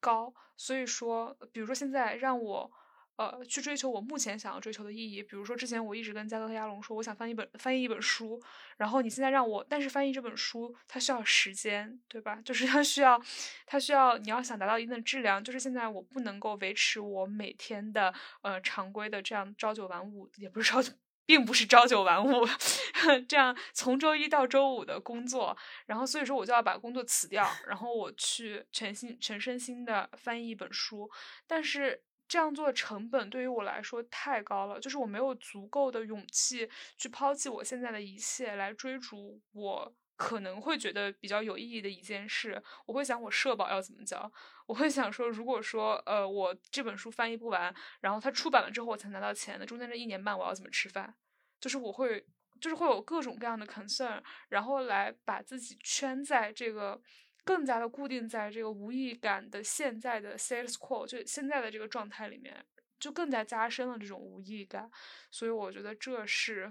[0.00, 0.34] 高。
[0.56, 2.70] 所以说，比如说现在让我。
[3.18, 8.40] 呃，去追求我目前想要追求的意义，比如说之前我一直跟嘉德和亚龙说，我想翻一本翻译一本书，
[8.76, 12.40] 然后你现在让我，但是翻译这本书它需要时间，对吧？
[12.46, 13.20] 就是它需要，
[13.66, 20.92] 它需要你要想达到一定的质量，就是现在我不能够维持我每天的呃常规的这样朝九晚五，也不是朝九，
[21.26, 22.46] 并不是朝九晚五，
[23.28, 25.56] 这样从周一到周五的工作，
[25.86, 31.10] 然后所以说我就要把工作辞掉，然后我去全心全身心的翻译一本书，
[31.48, 32.00] 但是。
[32.28, 36.68] 这样做的成本对于我来说太高了，就是我没有足够的勇气
[36.98, 42.62] 去抛弃我现在的一切，来追逐我可能会觉得比较有意义的一件事。
[42.84, 44.30] 我会想我社保要怎么交，
[44.66, 51.14] 我会想说，如果说呃我这本书翻译不完，然后它出版了之后我才拿到钱的，中间这一年半我要怎么吃饭？
[51.58, 52.26] 就是我会
[52.60, 57.00] 就是会有各种各样的 concern，然后来把自己圈在这个。
[57.44, 62.66] 更加的固定在这个无意义感的现在的 sales quo，就现在的这个状态里面，
[63.00, 64.90] 就更加加深了这种无意义感。
[65.30, 66.70] 所以我觉得这是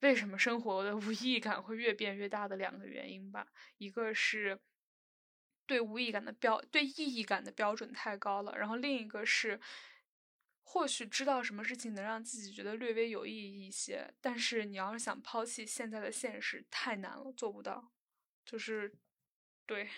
[0.00, 3.46] 为什么生活的无意义感会越变越大的两个原因吧。
[3.76, 4.58] 一个是
[5.66, 9.60] 对无意义感的标对意义感的标准太高了，然后另一个是
[10.62, 17.92] 或许知道什么事情能让自己觉得略微有意义一些，但是你要是想抛弃现在的现实，太难了，做不到，
[18.46, 18.90] 就是。
[19.66, 19.88] 对，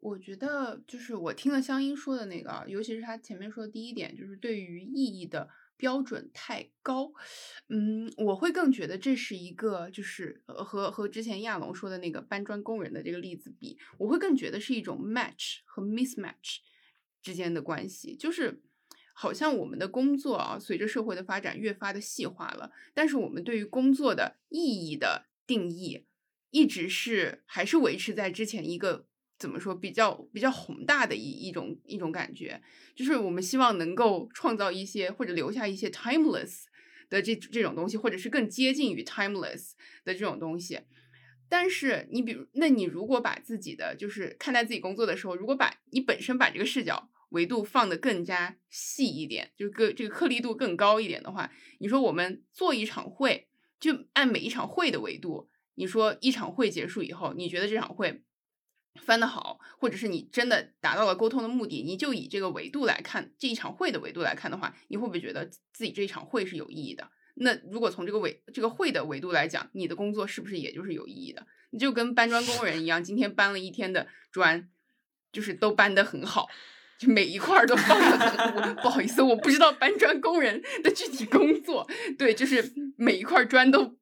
[0.00, 7.12] 我觉得就是我听了香音说的那个，尤其是他前面说的第一点，就是对于意义的标准太高。
[7.68, 16.58] 嗯，我会更觉得这是一个，就是和和之前亚龙说的那个搬砖工人的这个例子比，我会更觉得是一种 match 和 mismatch
[17.20, 18.62] 之间的关系，就是
[19.12, 26.06] 好像我们的工作啊，随着社会的发展越发的细化了，但是我们对于工作的意义的定义。
[26.52, 29.06] 一直是还是维持在之前一个
[29.38, 32.62] 怎么说比较比较宏大的一一种一种感觉，
[32.94, 36.64] 就是我们希望能够创造一些或者留下一些 timeless
[37.08, 39.72] 的这这种东西，或者是更接近于 timeless
[40.04, 40.78] 的这种东西。
[41.48, 53.48] 但是你比如，那你如果把自己的就是看待自己工作的时候，如果把你本身把这个视角维度放得更加细一点，就是个这个颗粒度更高一点的话，你说我们做一场会，
[53.80, 55.48] 就按每一场会的维度。
[55.74, 58.22] 你说一场会结束以后，你觉得这场会
[59.00, 67.10] 翻得好，或者是你真的达到了沟通的目的，你就以这个维度来看这一场会的维度来看的话，你会不会觉得自己这一场会是有意义的？
[67.36, 71.46] 那如果从这个维这个会的维度来讲，你的工作是不是也就是有意义的？
[71.70, 74.68] 你就跟搬砖工人一样，今天搬了一天的砖，
[75.32, 76.50] 就是都搬得很好，
[76.98, 78.76] 就每一块都放的很。
[78.76, 81.88] 不好意思，我不知道搬砖工人的具体工作。
[82.18, 83.96] 对，就是每一块砖都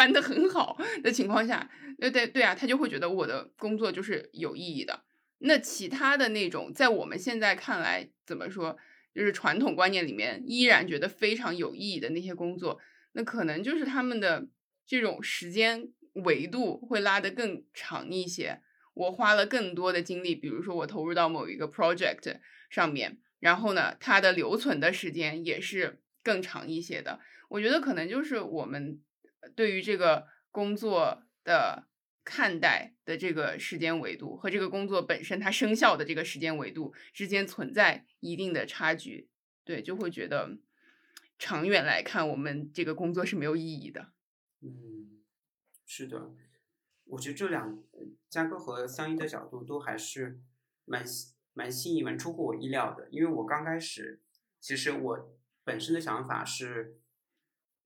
[0.00, 5.02] 搬得很好的情况下，对对对啊，他就会觉得我的工作就是有意义的。
[5.40, 8.78] 那其他的那种，在我们现在看来，怎么说？
[9.14, 12.80] 就是传统观念里面依然觉得非常有意义的那些工作，
[13.12, 14.48] 那可能就是他们的
[14.86, 15.90] 这种时间
[16.24, 18.62] 维度会拉得更长一些。
[18.94, 22.38] 我花了更多的精力，比如说我投入到某一个 project
[22.70, 27.20] 上面，然后呢，它的留存的时间也是更长一些的。
[27.50, 29.00] 我觉得可能就是我们
[29.54, 31.86] 对于这个工作的。
[32.22, 39.30] 看待的这个时间维度和这个工作本身它生效的这个时间维度之间存在一定的差距，
[39.64, 40.58] 对，就会觉得
[41.38, 44.12] 长远来看，我们这个工作是没有意义的。
[44.60, 45.22] 嗯，
[45.86, 46.34] 是的，
[47.04, 47.82] 我觉得这两
[48.28, 50.40] 嘉哥和相依的角度都还是
[50.84, 51.02] 蛮
[51.54, 53.08] 蛮新颖、蛮出乎我意料的。
[53.10, 54.20] 因为我刚开始，
[54.60, 57.00] 其实我本身的想法是，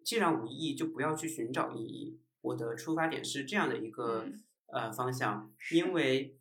[0.04, 2.20] 既然无意义，就不要去寻找意义。
[2.42, 4.26] 我的出发点是这样的一个
[4.66, 6.36] 呃方向，因为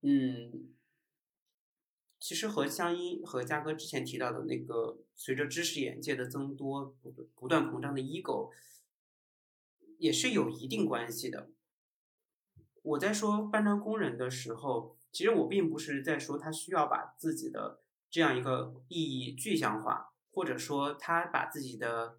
[0.00, 0.70] 嗯，
[2.18, 8.50] 其实和香音和嘉哥之前提到的那个，随着知识眼界的增多，不不断膨胀的 ego，
[9.98, 11.50] 也是有一定关系的。
[12.82, 22.18] 我在说搬砖工人的时候，其实我并不是在说他需要把自己的这样一个意义具象化，或者说他把自己的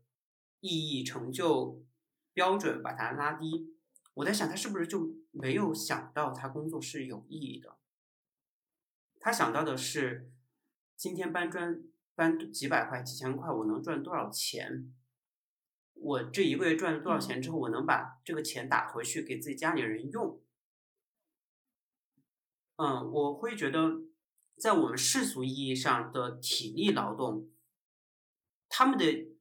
[0.65, 1.83] 意义成就。
[2.33, 3.77] 标准把它拉低，
[4.13, 7.77] 我在想他是不是就没有想到他工作是有意义的？
[9.21, 10.29] 他想到的是
[10.97, 11.81] 今天搬砖
[12.13, 14.93] 搬几百块几千块，我能赚多少钱？
[15.93, 20.41] 我这一个月赚了多少钱之后，我能把这个钱打回去给自己家里人用？
[22.75, 24.01] 嗯，我会觉得
[24.57, 27.49] 在我们世俗意义上的体力劳动，
[28.67, 29.33] 他们的。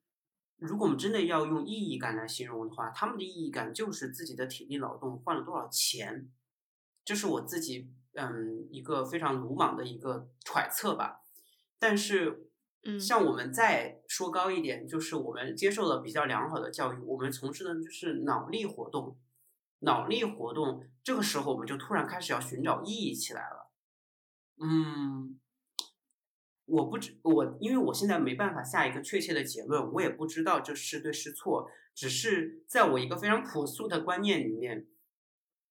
[0.67, 6.31] 如果我们真的要用意义感来形容的话，他们的意义感就是自己的体力劳动换了多少钱，
[7.05, 11.21] 这是我自己嗯一个非常鲁莽的一个揣测吧。
[11.79, 12.49] 但是，
[12.85, 19.19] 嗯，像我们再说高一点，就是我们接受了比较良好的教育，我们从事的就是脑力活动，
[19.81, 23.71] 脑力活动，这个时候我们就突然开始要寻找意义起来了，
[24.61, 25.39] 嗯。
[26.67, 34.87] 我不知我，因为我现在没办法下一个确切的结论，我也不知道这是对是错，只是在我一个非常朴素的观念里面，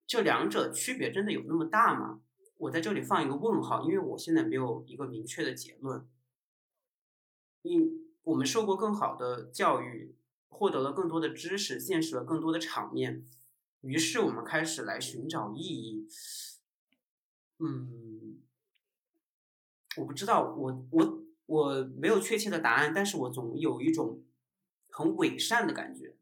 [0.06, 2.22] 这两者区别真的有那么大吗？
[2.58, 6.08] 我在这里放一个问号，因为我现在没有一个明确的结论。
[7.64, 10.16] 因我们受过更好的教育，
[10.50, 13.26] 获得了更多的知识，见识了更多的场面，
[13.82, 16.08] 于是我们开始来寻找意义。
[17.58, 18.13] 嗯。
[19.98, 24.24] 我不知道，我我我没有确切的答案，但是我总有一种
[24.90, 26.16] 很伪善的感觉。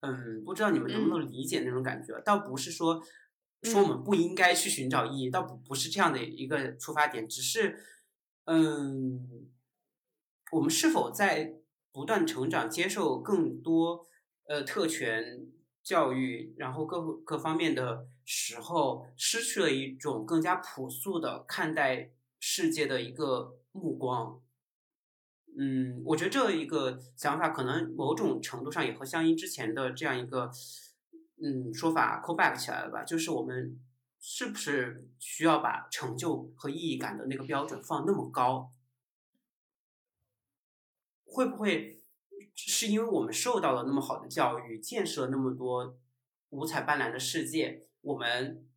[0.00, 2.18] 嗯，不知道你们能不能理解那种感觉？
[2.20, 3.02] 倒不是说
[3.62, 7.76] 说我们不应该去寻找意义，倒不不是这样的一个出发点，只是
[8.44, 9.50] 嗯，
[10.52, 11.56] 我们是否在
[11.92, 14.06] 不断成长、接受更多
[14.46, 15.46] 呃特权
[15.82, 22.12] 教育，然后各各方面的时候，失去了一种更加朴素的看待。
[22.40, 24.40] 世界的一个目光，
[25.58, 30.50] 嗯，我觉得这一个想法可能某种程度上也和香音之前的这样一个
[31.42, 33.02] 嗯说法 call back 起来了吧？
[33.02, 33.80] 就是我们
[34.20, 38.72] 是不是需要把成就和意义感的那个标准放那么高？
[41.24, 42.00] 会不会
[42.54, 45.98] 是因为我们受到了那么好的教育，见识了那么多
[46.50, 48.67] 五彩斑斓的世界，我们？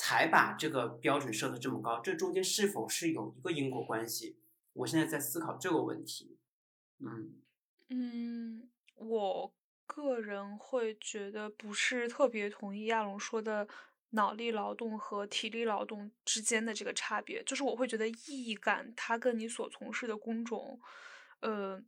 [0.00, 4.38] 才把这个标准设的这么高，这中间是否是有一个因果关系？
[4.72, 6.38] 我现在在思考这个问题。
[7.00, 7.34] 嗯
[7.88, 9.52] 嗯，我
[9.86, 13.66] 个人会觉得不是特别同意亚龙说的
[14.10, 20.80] 脑力劳动和体力劳动之间的这个差别，就是我会觉得意义感它跟你所从事的工种，
[21.40, 21.82] 呃，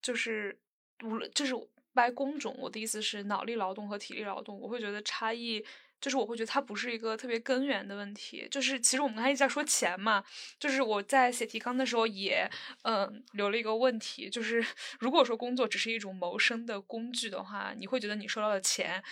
[0.00, 0.58] 就是
[1.04, 1.54] 无论就是
[1.92, 5.62] 掰工种，我的意思是脑力劳动和体力劳动，我会觉得差异。
[6.00, 10.24] 就是我会觉得它不是一个特别根源的问题，就是其实我们刚才一直在说钱嘛，
[10.58, 12.50] 就是我在写提纲的时候也
[12.84, 14.64] 嗯留了一个问题，就是
[14.98, 19.02] 如果说工作只是一种谋生的工具的话，你会觉得你收到的钱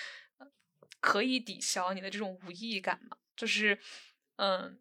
[1.01, 3.17] 可以抵消你的这种无意义感吗？
[3.37, 3.79] 就是
[4.37, 4.79] 嗯，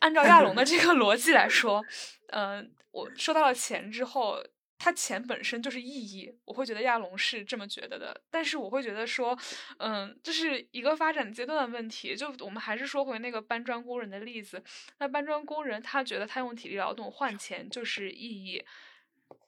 [0.00, 1.84] 按照亚龙的这个逻辑来说，
[2.28, 4.44] 嗯，我收到了钱之后，
[4.78, 8.22] 它钱本身就是意义，我会觉得亚龙是这么觉得的。
[8.30, 9.36] 但是我会觉得说，
[9.78, 12.14] 嗯，这是一个发展阶段的问题。
[12.14, 14.62] 就我们还是说回那个搬砖工人的例子，
[14.98, 18.64] 那搬砖工人他觉得他用体力劳动换钱就是意义，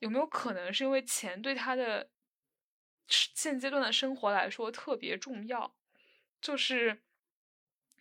[0.01, 2.11] 有没有可能是因为钱对他的
[3.07, 5.73] 现阶段的生活来说特别重要？
[6.41, 7.03] 就是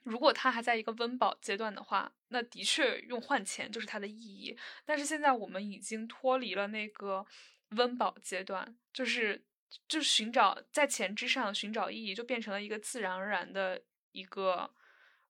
[0.02, 2.14] 如果他还在一个温饱阶段的话。
[2.30, 7.26] 那的确用换钱就是它的意义，但是现在我们已经脱离了那个
[7.72, 9.46] 温饱阶段，就是
[9.88, 14.74] 就寻找在钱之上寻找意义，就变成了一个自然而然的一个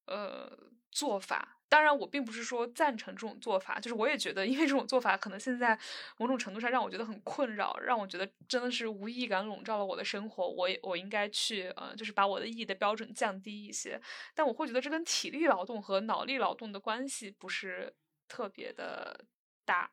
[0.05, 1.58] 呃做法。
[1.69, 5.77] 当然，我并不是说赞成这种做法，就是我也觉得，因为这种做法可能现在
[6.17, 10.47] 某种程度上让我觉得很困扰，让我觉得真的是无意义感笼罩了我的生活。
[10.49, 14.01] 我也我应该去呃，就是把我的意义的标准降低一些。
[14.33, 17.93] 但我会觉得这跟体力劳动和脑力劳动的关系不是
[18.27, 19.23] 特别的
[19.63, 19.91] 大。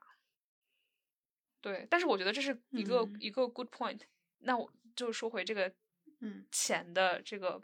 [1.60, 4.00] 对，但是我觉得这是一个一个 good point。
[4.38, 5.70] 那我就说回这个
[6.20, 7.60] 嗯钱的这个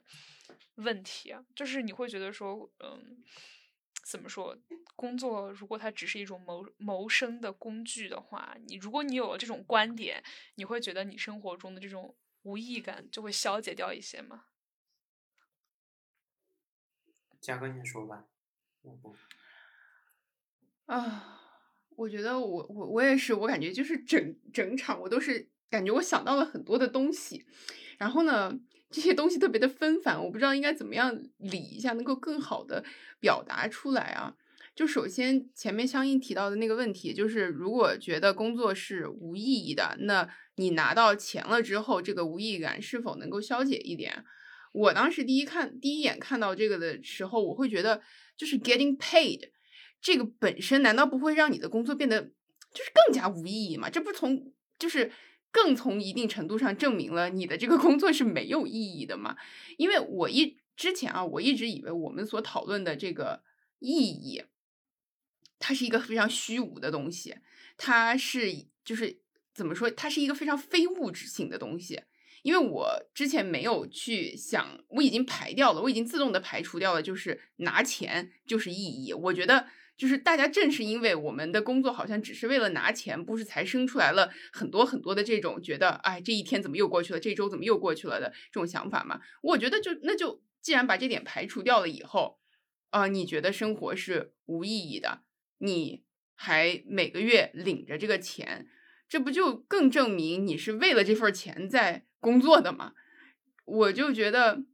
[0.74, 3.24] 问题啊，就是你会觉得说嗯。
[4.02, 4.56] 怎么说？
[4.96, 10.22] 工作如果它只是一种谋谋生的工具的话，你如果你有了这种观点，
[10.56, 14.44] 你会觉得你生活中的这种无意义感就会消解掉一些吗？
[17.40, 18.26] 嘉哥你说吧。
[20.86, 21.40] 啊，
[21.90, 27.46] 我觉得我我我也是，我感觉就是整整场我都是感觉我想到了很多的东西，
[27.98, 28.60] 然后呢。
[28.92, 32.84] 这些东西特别的纷繁，我不知道应该怎么样理一下，能够更好的
[33.18, 34.36] 表达出来啊。
[34.74, 44.24] 就首先前面相应提到的那个问题，就是如果觉得工作是无意义的，那你拿到钱了之后，这个无意义感是否能够消解一点？
[44.72, 48.02] 我当时第一看第一眼看到这个的时候，我会觉得
[48.36, 49.50] 就是 getting paid
[50.00, 52.22] 这个本身难道不会让你的工作变得
[52.72, 53.88] 就是更加无意义吗？
[53.88, 55.10] 这不从就是。
[55.52, 59.36] 更从一定程度上证明了你的这个工作是没有意义的嘛？
[59.76, 63.44] 因为我一之前啊，我一直以为我们所讨论的这个
[63.78, 64.42] 意义，
[65.58, 67.36] 它是一个非常虚无的东西，
[67.76, 69.20] 它是就是
[69.54, 72.02] 怎么说，它是一个非常非物质性的东西。
[72.42, 79.12] 因为我之前没有去想，我已经排掉了，我已经自动的排除掉了，就是拿钱就是意义。
[79.12, 79.66] 我觉得。
[79.94, 89.20] 就是大家正是因为我们的工作好像只是为了拿钱，不是才生出来了很多很多的这种觉得，哎，这一天怎么又过去了，这周怎么又过去了的这种想法嘛？
[89.42, 92.40] 我觉得就那就既然把这点排除掉了以后，
[92.90, 95.22] 啊，你觉得生活是无意义的，
[95.58, 96.02] 你
[96.34, 98.66] 还每个月领着这个钱，
[99.08, 102.94] 这不就更证明你是为了这份钱在工作的嘛？
[103.66, 104.64] 我就觉得，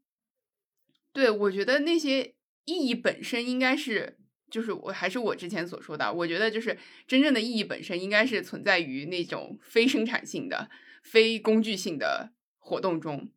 [1.12, 4.16] 对我觉得那些意义本身应该是。
[4.50, 10.70] 就是我还是我之前所说的，我觉得就是真正的意义本身应该是存在于那种非生产性的、
[11.02, 13.30] 非工具性的活动中，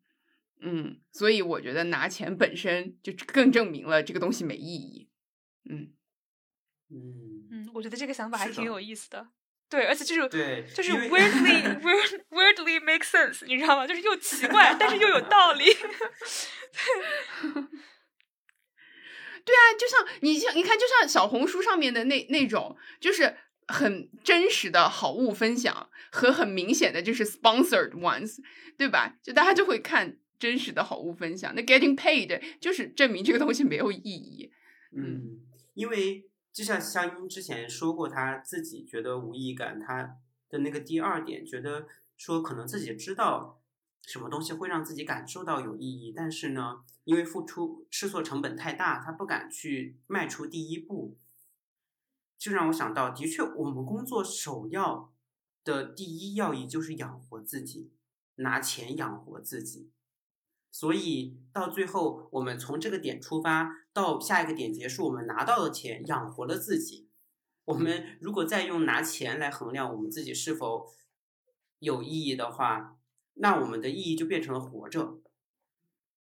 [0.62, 5.10] 嗯，所以我觉得拿钱本身就更证明了这个东西没意义，
[5.70, 5.92] 嗯。
[6.90, 7.48] 嗯。
[7.52, 8.80] 嗯，我觉得这个想法还挺有。
[8.80, 9.28] 意思的，
[9.72, 13.88] 对，而且就是对，就是 weirdly weird weirdly make sense，你知道吗？
[13.88, 15.66] 就是又奇怪，但是又有道理。
[19.44, 23.38] 对啊，就像你像你看，就像小红书上面的那那种，就是
[23.70, 28.38] 很真实的好物分享和很明显的就是 sponsored ones，
[28.78, 29.16] 对吧？
[29.24, 31.56] 就大家就会看真实的好物分享。
[31.56, 34.52] 那 getting paid 就是证明这个东西没有意义。
[34.96, 35.40] 嗯，
[35.74, 40.18] 因为就像香音之前说过，他自己觉得无意义感，他
[40.50, 41.88] 的那个第二点，觉得
[42.18, 43.58] 说可能自己知道。
[44.08, 46.12] 什么东西会让自己感受到有意义？
[46.12, 51.20] 但是呢，因为付出试错成本太大，他不敢去迈出第一步。
[52.36, 55.14] 就让我想到，的确，我们工作首要
[55.64, 57.92] 的第一要义就是养活自己，
[58.38, 59.92] 拿钱养活自己。
[60.72, 67.10] 所以到最后，我们从这个点出发，到下一个点结束，我们拿到了钱，养活了自己。
[67.66, 70.88] 我们如果再用拿钱来衡量我们自己是否
[71.80, 72.98] 有意义的话，
[73.36, 75.22] 那我们的意义就变成了活着，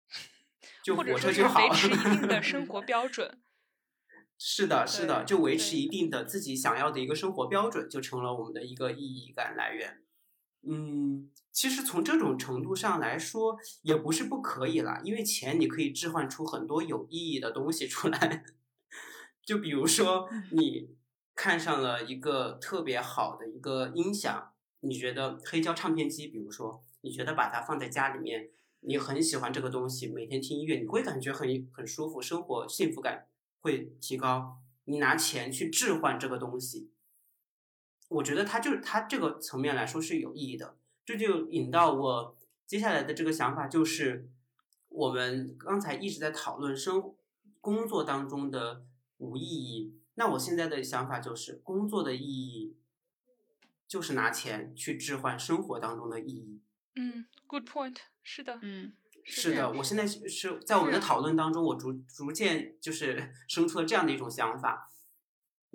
[0.83, 1.67] 就活着就好。
[1.67, 3.41] 维持一定的生 活标准。
[4.39, 10.03] 是的，是的，就维持一定的自己想要的一个生活标准，就成了我们的一个意义感来源。
[10.63, 18.45] 嗯，其实从这种程度上来说，也不是不可以啦，因为钱你可以置换出很多有意义的东西出来。
[19.43, 20.95] 就比如说，你
[21.35, 26.83] 看上了一个特别好的一个音响，你觉得黑胶唱片机，比如说。
[27.03, 28.51] 你觉得把它放在家里面，
[28.81, 33.29] 你很喜欢这个东西，每天听音乐，你会感觉很很舒服，生活幸福感
[33.61, 34.59] 会提高。
[34.87, 36.91] 你拿钱去置换这个东西，
[38.09, 40.77] 我觉得它就是它这个层面来说是有意义的。
[41.07, 44.29] 这就引到我接下来的这个想法，就是
[44.89, 47.15] 我们刚才一直在讨论生
[47.61, 48.85] 工作当中的
[49.19, 49.95] 无意义。
[50.17, 52.75] 那我现在的想法就是，工作的意义
[53.87, 56.61] 就是拿钱去置换生活当中的意义。
[56.97, 58.93] 嗯，good point，是的，嗯，
[59.23, 59.71] 是的。
[59.75, 64.91] 我现在是在我们的讨论当中，我逐逐渐就是 生出了这样的一种想法，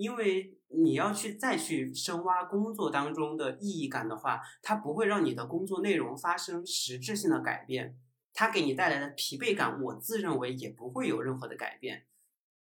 [0.02, 7.96] 因为你要去再去深挖工作当中的意义感的话，它不会让你的工作内容发生实质性的改变，
[8.34, 12.08] 它给你带来的疲惫感，我自认为也不会有任何的改变。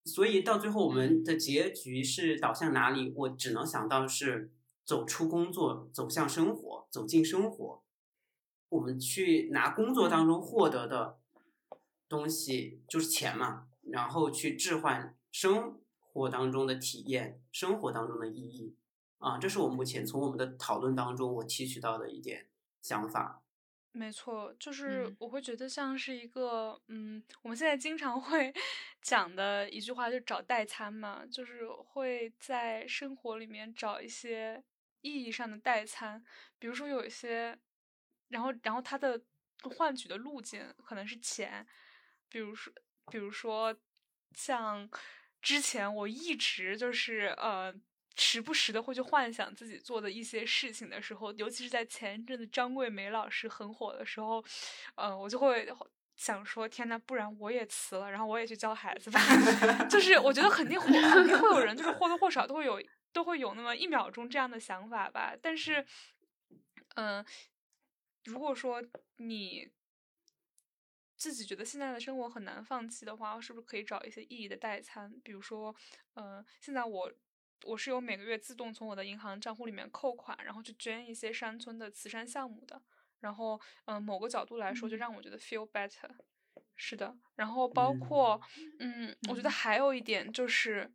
[0.05, 3.13] 所以到最后，我们的结局是导向哪里？
[3.15, 4.51] 我只能想到是
[4.83, 7.83] 走出工作，走向生活，走进生活。
[8.69, 11.19] 我们去拿工作当中获得的
[12.07, 15.79] 东西，就是钱嘛，然后去置换生
[16.11, 18.75] 活当中的体验，生活当中的意义。
[19.19, 22.47] 啊，这是我目前从我们的讨论当中我提取到的一点
[22.81, 23.43] 想法。
[23.91, 28.53] 没错，就是我会觉得像是一个，嗯，我们现在经常会
[29.01, 34.63] 讲的一句话，就找代餐嘛，就是会在生活里面找一些
[35.01, 36.23] 意义上的代餐，
[36.59, 37.57] 比如说有一些，
[38.29, 39.19] 然后然后它的
[39.63, 41.67] 换取的路径可能是钱，
[42.29, 42.71] 比如说
[43.11, 43.75] 比如说
[44.33, 44.87] 像
[45.41, 47.73] 之前我一直就是呃。
[48.21, 54.43] 时不时的会去幻想自己做的一些事情的时候，尤其是在前一阵子张桂梅老师很火的时候，
[54.95, 55.65] 呃，我就会
[56.17, 59.21] 想说：天呐，不然我也辞了，然后我也去教孩子吧。
[59.89, 62.83] 就是我觉得肯定会肯定会有人，就是或多或少都会有
[63.13, 65.33] 都会有那么一秒钟这样的想法吧。
[65.41, 65.85] 但是，
[66.95, 67.25] 嗯，
[68.25, 68.83] 如果说
[69.15, 69.69] 你
[71.19, 75.13] 自己觉得现在的生活很难放弃的话，是不是可以找一些意义的代餐？
[75.23, 75.75] 比如说，
[76.15, 77.13] 嗯，现在我。
[77.65, 82.81] 我是有每个月自动从我的银行账户里面扣款，然后去捐一些山村的慈善项目的。
[83.19, 86.09] 然后，嗯，某个角度来说，就让我觉得 feel better。
[86.77, 87.17] 是的。
[87.35, 88.39] 然后包括，
[88.79, 90.89] 嗯，我觉得还有一点就是，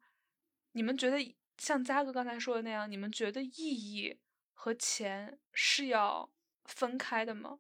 [0.73, 4.19] 你们觉得像嘉哥刚才说的那样，你们觉得意义
[4.55, 6.33] 和钱是要
[6.65, 7.59] 分开的吗？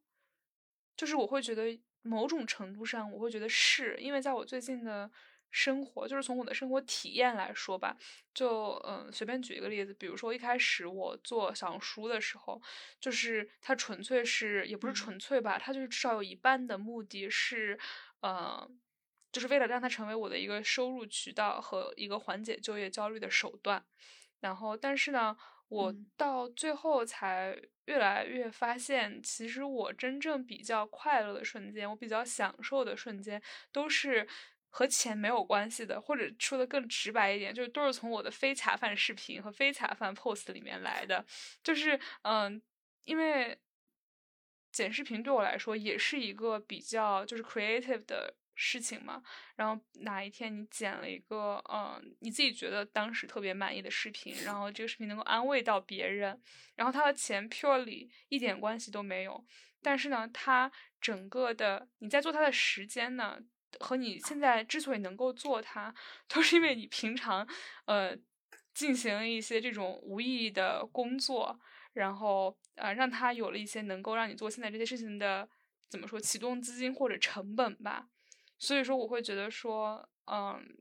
[0.96, 5.10] 就是我会觉得某种程度上，我会觉得是因为在我最近的。
[5.56, 7.96] 生活就是从我的生活体验来说吧，
[8.34, 12.60] 就嗯，随便举一个例子，比如说一开始我做小红书的时候，
[13.00, 17.78] 就是它纯粹是也不是纯粹吧，它就是至少有一半的目的是，
[18.20, 18.68] 呃，
[19.30, 23.84] 就是为了让它成为我的一个收入渠道和一个缓解就业焦虑的手段。
[24.40, 25.36] 然后，但是呢，
[25.68, 33.42] 我到最后才越来越发现，其实我真正比较快乐的瞬间，我比较享受的瞬间，
[33.72, 34.26] 都是。
[34.76, 41.24] 和钱没有关系的，或者说的更直白一点，就是都是从我的非茶饭视频和非茶饭 post 里面来的。
[41.62, 42.60] 就是嗯，
[43.04, 43.56] 因为
[44.72, 49.22] 剪视频对我来说也是一个比较就是 creative 的事情嘛。
[49.56, 56.40] 然后哪一天你剪了一个嗯你自己觉得当时特别满意的视频，然后这个视频能够安慰到别人，
[56.76, 59.44] 然后它和钱 purely 一点关系都没有。
[59.82, 60.70] 但是呢，它
[61.00, 63.38] 整个的你在做它的时间呢？
[63.80, 65.92] 和你现在之所以能够做它，
[66.28, 67.44] 都是因为你平常，
[67.86, 68.16] 呃，
[68.72, 71.58] 进行一些这种无意义的工作，
[71.92, 75.48] 然后呃，让它有了一些能够让你做现在这些事情的，
[75.88, 78.06] 怎么说，启动资金或者成本吧。
[78.58, 80.78] 所以说，我会觉得说，嗯，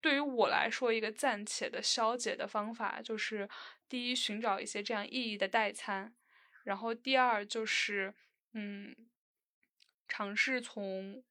[0.00, 3.48] 对于我来说，一个暂且的消解的方法就是，
[3.88, 6.14] 第一，寻找一些这样意义的代餐，
[6.64, 8.14] 然后第二就是，
[8.52, 8.94] 嗯，
[10.06, 11.22] 尝试从。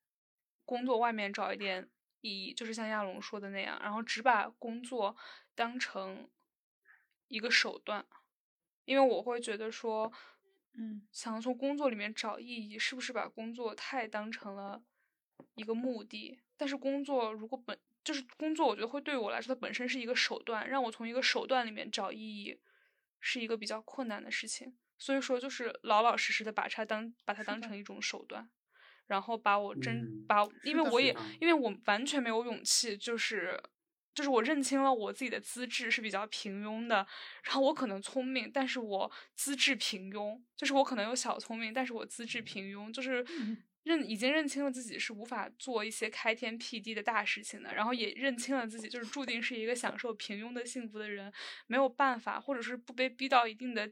[0.70, 5.16] 工作外面找一点意义，就是像亚龙说的那样，然后只把工作
[5.56, 6.30] 当成
[7.30, 8.06] 一个手段，
[8.84, 10.12] 因为我会觉得说，
[10.74, 14.84] 嗯，想从工作里面找意义，是不是把工作太当成了
[15.56, 16.40] 一个目的？
[16.56, 22.60] 但是工作如果本就是工作，我觉得会对我来说，它本身是一个手段，让我从一个手段里面找意义，
[23.20, 24.78] 是一个比较困难的事情。
[24.98, 28.50] 所以说，就是老老实实的把它当把它当成一种手段。
[29.08, 33.58] 然后把我真把，因为我也因为我完全没有勇气，就是
[34.14, 37.08] 就是我认清了我自己的资质是比较平庸的，
[37.44, 43.26] 然后我可能聪明，但是我资质平庸，就是我可能有小聪明，但是我资质平庸，就是
[43.88, 51.32] 认已经认清了自己是无法做一些开天辟地的大事情的，然后也认清了自己就是注定是一个享受平庸的幸福的人，
[51.66, 53.92] 没有办法，或者是不被逼到一定的。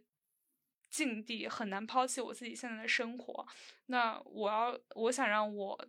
[0.88, 3.45] 境地很难抛弃我自己现在的生活，
[3.88, 5.88] 那我要我想让我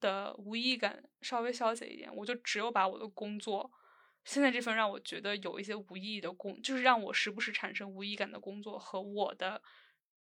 [0.00, 3.70] 的无意义感稍微消解一点，我就只有把我的工作
[4.24, 9.60] 现在这份让我觉得有一些无意义的工，就是让我时不时产生无意义感的工作和我的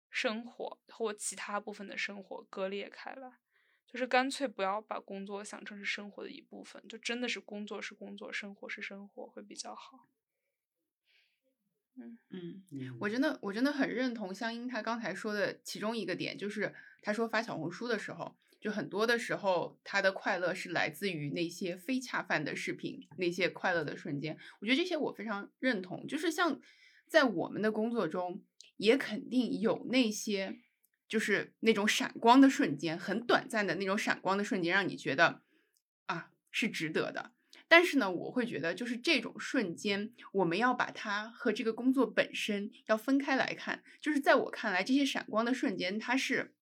[0.09, 3.39] 生活或其他部分的生活割裂开来，
[3.85, 10.07] 就是干脆不要把工作想成是生活的一部分，就真的是工作是工作，生活是生活会比较好。
[11.95, 18.35] 嗯嗯，我真的我真的很认同香音她刚才说的其中一个点，就是她说发小红书的时候。
[18.59, 24.35] 就很多的时候，她的快乐是来自于那些非恰饭的视频，那些快乐的瞬间。
[24.59, 26.07] 我觉得这些我非常认同。
[26.07, 26.59] 就是像
[27.07, 28.41] 在我们的工作中，
[28.77, 30.57] 也肯定有那些
[31.07, 35.41] 就是那种闪光的瞬间，很短暂的那种闪光的瞬间，让你觉得
[36.05, 37.33] 啊是值得的。
[37.67, 43.83] 但是呢，我会觉得就是这种瞬间，我们要把它和这个工作本身要分开来看。
[43.99, 46.55] 就是在我看来，这些闪光的瞬间，它是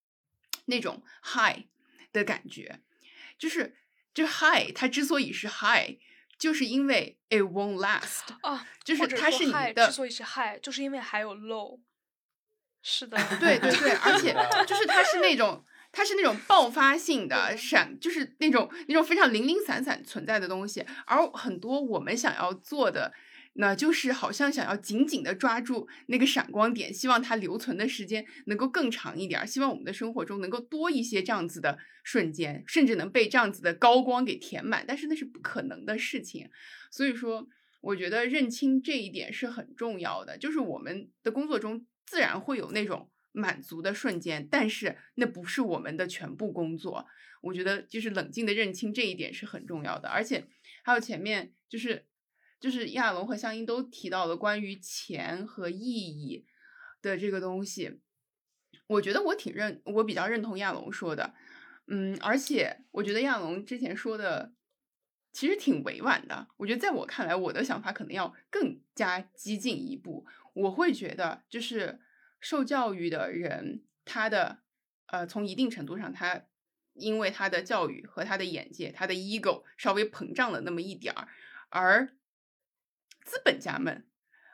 [0.66, 1.66] 那种 high。
[2.14, 2.80] 的感觉，
[3.38, 3.76] 就是
[4.14, 5.98] 就 high，它之所以是 high，
[6.40, 11.82] 就是因为 it won't last 啊，就是它是你的之所以是 high，就是因为还有 low，
[12.88, 14.32] 是的， 对对对，而且
[14.68, 23.12] 就是它是那种它是那种爆发性的闪，就是那种那种非常零零散散存在的东西，而很多我们想要做的。
[23.57, 34.84] 那就是好像想要紧紧的抓住那个闪光点，希望它留存的时间能够更长一点，希望我们的生活中能够多一些这样子的瞬间，甚至能被这样子的高光给填满。
[34.86, 36.49] 但是那是不可能的事情，
[36.91, 37.48] 所以说，
[37.80, 40.38] 我觉得认清这一点是很重要的。
[40.38, 47.07] 就是我们的工作中自然会有那种满足的瞬间，但是那不是我们的全部工作。
[47.41, 50.48] 我觉得就是冷静的认清这一点是很重要的，而且
[50.84, 52.07] 还有前面就是。
[52.57, 56.48] 就是亚龙和香音都提到了关于钱和意义
[56.99, 57.99] 的这个东西，
[58.88, 61.36] 我觉得我挺认，我比较认同亚龙说的，
[61.88, 64.53] 嗯，而且我觉得亚龙之前说的
[65.32, 66.48] 其实挺委婉的。
[66.57, 70.26] 我觉得在我看来，我的想法可能要更加激进一步。
[70.56, 71.99] 我会觉得，就是
[72.40, 74.60] 受教育的人，他的
[75.07, 76.41] 呃，从一定程度上，他
[76.94, 81.27] 因为他的教育和他的眼界，他的 ego 稍微膨胀了那么一点儿，
[81.69, 82.07] 而
[83.23, 84.06] 资本家们，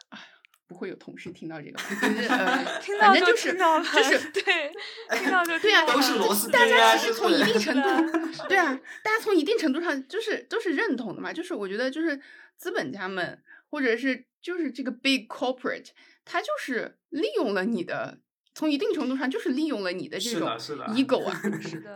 [0.09, 0.25] 哎呀，
[0.65, 4.73] 不会有同事听到这个，就是呃， 听到就是就是对，
[5.19, 7.89] 听到就对啊，都是螺丝大家其实从一定程度，
[8.49, 8.73] 对啊，
[9.03, 11.31] 大家从一定程度上就是都是认同的嘛。
[11.31, 12.19] 就是我觉得，就是
[12.57, 15.87] 资本家们，或者是就是这个 big corporate，
[16.23, 18.19] 他就是利用了你的，
[18.53, 20.47] 从一定程度上就是利用了你的这种
[20.93, 21.41] ego 啊，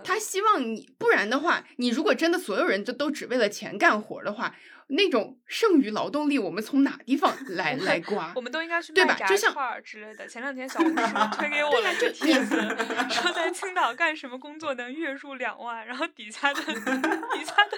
[0.04, 4.56] 他希望你，不然的话，你如果真的所有人都都只为了钱干活的话。
[4.88, 8.32] 那种剩余劳动力，我们从哪地方 来来刮？
[8.36, 10.28] 我们都应该去卖炸串儿之类的。
[10.28, 10.96] 前两天小红书
[11.38, 12.56] 推给 我了个帖子，
[13.10, 17.78] 说在青岛干什么工作能月入两万，然后底下的底下的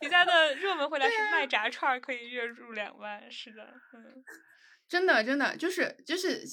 [0.00, 3.30] 底下的热门回答是卖炸串儿可以月入两万。
[3.30, 3.62] 是的，
[3.94, 4.24] 嗯，
[4.88, 6.46] 真的真的就是就是。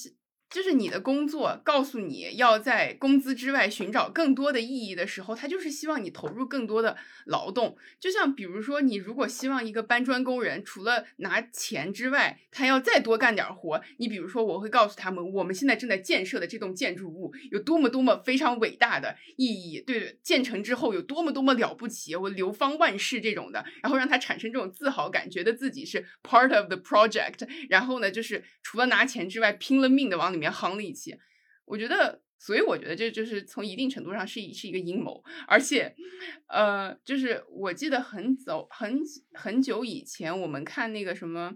[0.56, 6.96] 就是你的工作告诉你要在工资之外寻找更多的意义的时候，他就是希望你投入更多的
[7.26, 7.76] 劳动。
[8.00, 27.46] 就像比如说，你如果希望一个搬砖工人除了拿钱之外，他要再多干点活，你比如说，我会告诉他们，我们现在正在建设的这栋建筑物有多么多么非常伟大的意义，对，建成之后有多么多么了不起，我流芳万世这种的，然后让他产生这种自豪感，觉得自己是 part of the project。
[27.68, 30.45] 然后呢，就是除了拿钱之外，拼了命的往里面。
[30.50, 31.18] 夯了一气，
[31.66, 35.96] 我觉得，所以我觉得这就是从一定程度上是是一个阴谋，而且，
[36.48, 39.00] 呃，就是我记得很早很
[39.34, 41.56] 很久以前，我们看那个什么，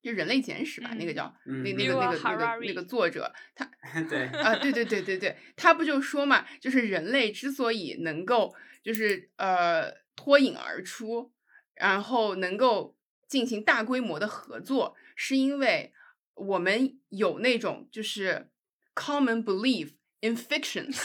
[0.00, 3.70] 就《人类简史》吧，那个叫那那个那个那个那个作者，他
[4.08, 4.24] 对。
[4.26, 11.32] 啊，对对对对对，他不就说嘛，就是人类之所以能够就是呃脱颖而出，
[11.74, 12.96] 然后能够
[13.28, 15.92] 进行大规模的合作，是因为。
[16.40, 18.50] 我们有那种就是
[18.94, 19.90] common belief
[20.20, 20.98] in fictions，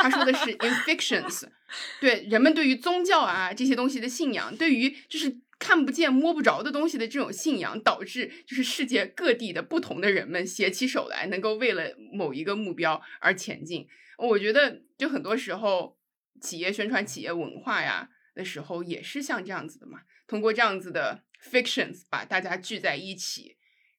[0.00, 1.44] 他说的是 in fictions，
[2.00, 13.86] 对人们对于宗教啊这些东西的信仰，对于就是看不见摸不着的东西的这种信仰，导致就是世界各地的不同的人们携起手来，能够为了某一个目标而前进。
[14.18, 15.98] 我觉得就很多时候
[16.40, 23.56] 企业宣传企业文化呀的时候，也是像这样子的嘛，通过这样子的 fictions 把大家聚在一起，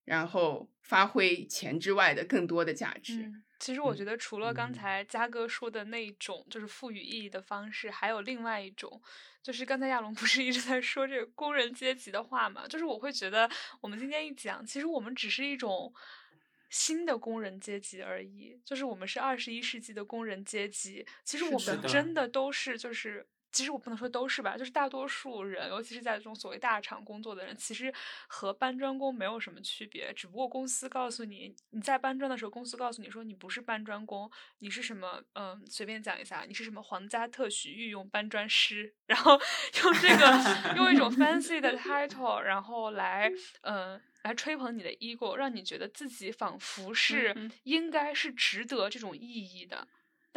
[0.08, 0.68] 然后。
[0.88, 3.30] 发挥钱之外的更多的价值。
[3.60, 9.02] 其实我觉得，除了刚才嘉哥说的那种，就是赋予意义的方式，还有另外一种，
[9.44, 12.66] 就是刚才亚龙不是一直在说这个工人阶级的话嘛？
[12.70, 13.50] 就是我会觉得，
[13.82, 15.94] 我们今天一讲，其实我们只是一种
[16.70, 18.58] 新的工人阶级而已。
[18.64, 27.92] 就是我们是二十一世纪的工人阶级，其实我们真的都是就是其实我不能说都是吧，就是大多数人，尤其是在这种所谓大厂工作的人，其实
[28.28, 34.30] 和搬砖工没有什么区别，只不过公司告诉你你在搬砖的时候，公司告诉你说你不是搬砖工，
[34.60, 35.24] 你是什么？
[35.34, 39.40] 嗯，随便讲一下，你是什么皇家特许御用搬砖师， 然后
[39.84, 49.88] 用这个用一种 fancy 的 title，然后来嗯来吹捧你的 ego，让你觉得自己仿佛是应该是值得这种意义的。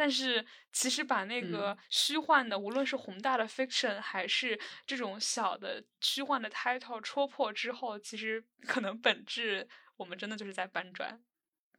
[0.01, 9.67] 但是，其实把那个虚幻的，无论是宏大的 fiction，还是这种小的虚幻的 title 戳破之后，其实 可能本质
[9.97, 11.21] 我们真的就是在搬砖。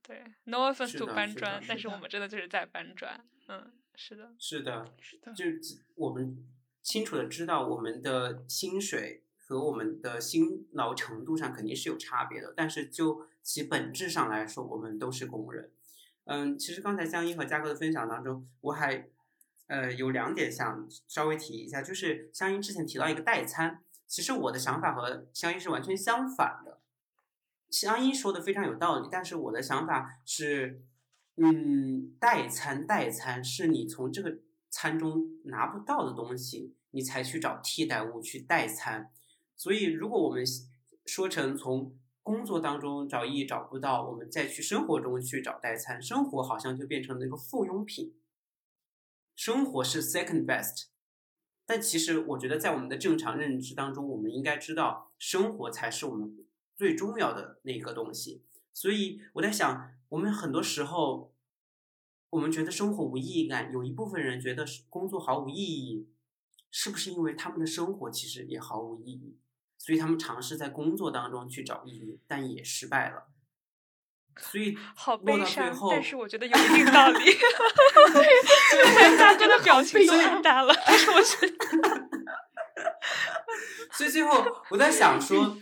[0.07, 3.20] 对，no offense to 搬砖，但是我们真的就是在搬砖。
[3.49, 5.44] 嗯，是的，是的，是的，就
[5.97, 6.47] 我们
[6.81, 15.73] 清楚的知道，我们的薪水和我们的辛劳程度上肯定是有差别的，但是就其本质上来说，我们都是工人。
[16.24, 19.09] 嗯，其实刚才江一和嘉哥的分享当中，我还
[19.66, 26.81] 呃有两点想稍微提一下，就是香音之前提到一个代餐，其实我的想法和香音是完全相反的。
[27.70, 30.82] 香音说的非常有道理，但是我的想法是，
[31.36, 34.39] 嗯，代餐代餐是你从这个
[34.69, 39.11] 餐中拿不到的东西，你才去找替代物去代餐。
[39.57, 40.44] 所以如果我们
[41.07, 48.15] 说成从工作当中找意义找不到，我们再去生活中去找代餐，生活好像就变成了一个附庸品。
[49.35, 50.85] 生活是 second best，
[51.66, 56.47] 但其实我觉得在我们的正常认知当中，我们应该知道生活才是我们
[56.77, 58.44] 最重要的那个东西。
[58.73, 61.32] 所以我在想，我们很多时候，
[62.31, 66.09] 我们觉得生活无意义感，有一部分人觉得工作毫无意义，
[66.70, 69.36] 是不是因为他们的生活其实也毫无意义？
[69.84, 73.26] 所以他们尝试在工作当中去找意义，但也失败了。
[74.36, 77.18] 所以 好悲伤，但是我觉得有一定道理。
[78.14, 82.09] 对，大哥的表情都很大了，但 是我觉得。
[83.90, 85.59] 所以最后我在想说，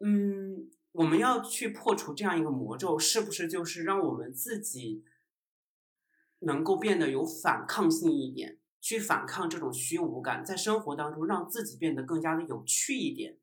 [0.00, 5.04] 嗯，我们要去破除这样一个魔咒，是不是就是让我们自己
[6.38, 8.56] 能够变得有反抗性一点？
[8.86, 13.36] 去反抗这种虚无感，在生活当中让自己变得更加的有趣一点。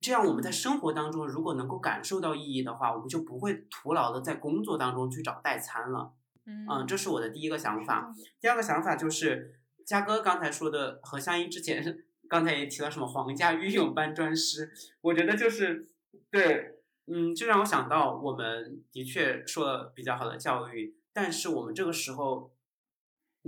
[0.00, 6.14] 这样我们在生活当中如果能够感受到意义的话，我们就不会徒劳的在工作当中去找代餐了。
[6.46, 8.10] 嗯，这是我的第一个想法。
[8.40, 14.72] 第二个想法就是嘉哥刚才说的，何香依之前刚才也提到什么皇家御用搬砖师，
[15.02, 15.86] 我觉得就是
[16.30, 22.54] 对，嗯，就让我想到我们的确受了比较好的教育，但是我们这个时候。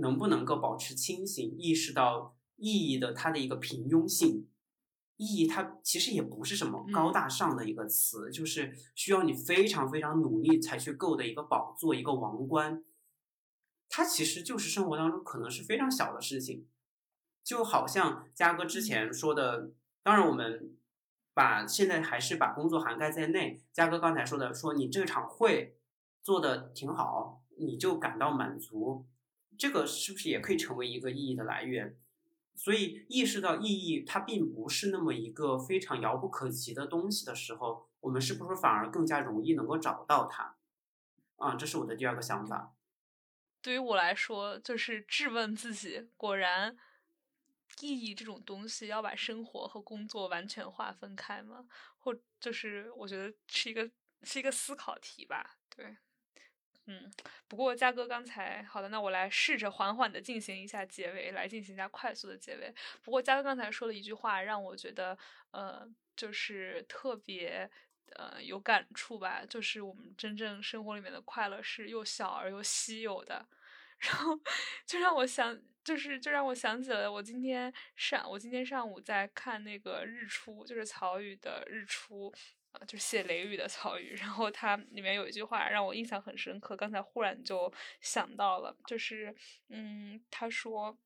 [0.01, 4.47] 能不能够保持清醒，意识到意义的它的一个平庸性？
[5.17, 12.83] 意义它其实也不是什么高大上的一个词，就是需要你非常非常努力才去够的一个宝座、一个王冠。
[13.87, 16.65] 它其实就是生活当中可能是非常小的事情，
[17.43, 19.71] 就好像嘉哥之前说的，
[20.01, 20.75] 当然我们
[21.35, 23.61] 把现在还是把工作涵盖在内。
[23.71, 25.77] 嘉哥刚才说的，说你这场会
[26.23, 29.05] 做的挺好，你就感到满足。
[29.61, 31.95] 这个是不是也可以成为一个意义的来源？
[32.55, 40.55] 所以意识到意义它并不是那么一个非常遥不可及的东西的时候，我们是不是反而更加容易能够找到它？
[41.35, 42.73] 啊，这是我的第二个想法。
[43.61, 46.75] 对于我来说，就是质问自己：果然，
[47.81, 51.67] 意义这种东西要把生活和工作完全划分开吗？
[51.99, 53.91] 或就是我觉得是一个
[54.23, 55.57] 是一个思考题吧。
[55.69, 55.97] 对。
[56.91, 57.09] 嗯，
[57.47, 62.73] 不过嘉哥刚才好的，那我来试着缓缓的进行一下结尾，来进行一下快速的结尾。
[63.01, 65.17] 不过嘉哥刚才说了一句话，让我觉得
[65.51, 65.87] 呃，
[66.17, 67.69] 就是特别
[68.17, 73.47] 呃有感触吧，就是我们真正生活里面的快乐是又小而又稀有的。
[73.99, 74.37] 然后
[74.85, 82.33] 就让我想，就是就让我想起了我今天上我今天上午在看那个日出，就是曹禺的日出。
[82.73, 89.35] 呃，就是写雷雨的曹禺，然后他里面有一句话让我印象很深刻，刚才忽然就想到了，就是，
[89.69, 90.97] 嗯，他说，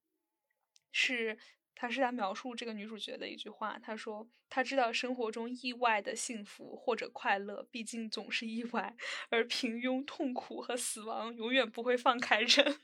[0.92, 1.38] 是。
[1.76, 8.96] 他是在描述这个女主角的一句话，他说：“他知道生活中意外的幸福或者快乐，毕竟总是意外，
[9.30, 12.50] 而平庸、痛苦和死亡永远不会放开人。”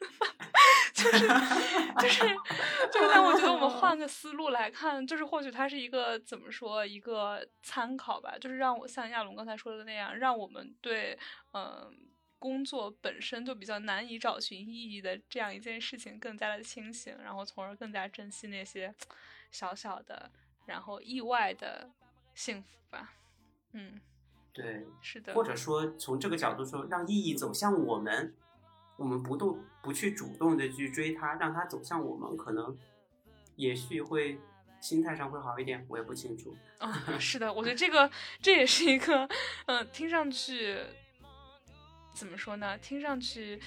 [0.93, 1.27] 就是，
[1.99, 2.19] 就是，
[2.91, 3.07] 就是。
[3.09, 11.17] 但我觉得我们换个思路来看，就是或许它是一个怎么说一个参考吧，就是让我像亚龙刚才说的那样，让我们对，
[11.53, 12.10] 嗯。
[12.41, 18.91] 工作本身就比较难以找寻意义的这样一件事情，更加的清醒，然后从而更加珍惜那些
[19.51, 20.31] 小小的，
[20.65, 21.91] 然后意外的
[22.33, 23.13] 幸福吧。
[23.73, 24.01] 嗯，
[24.51, 25.35] 对，是的。
[25.35, 28.33] 或者说从这个角度说，让意义走向我们，
[28.97, 32.75] 我们不动不去主动的去追他，让他走向我们，可能
[33.55, 34.39] 也许会
[34.81, 36.57] 心态上会好一点，我也不清楚。
[36.79, 38.09] 哦，是的，我觉得这个
[38.41, 39.29] 这也是一个，
[39.67, 40.79] 嗯，听上去
[42.13, 42.77] 怎么说呢？
[42.77, 43.59] 听上去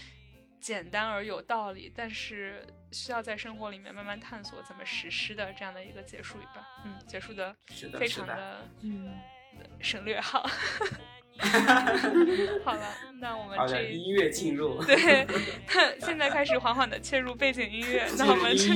[0.60, 6.66] 简单而有道理，但是需要在生活里面慢慢探索怎么实施的这样的一个结束语吧。
[6.84, 7.54] 嗯，结束的
[7.98, 9.18] 非常的嗯
[9.80, 10.48] 省略号。
[12.64, 15.26] 好了，那我们这音乐进入 对，
[16.00, 18.06] 现在开始缓缓的切入背景音乐。
[18.16, 18.68] 那我们这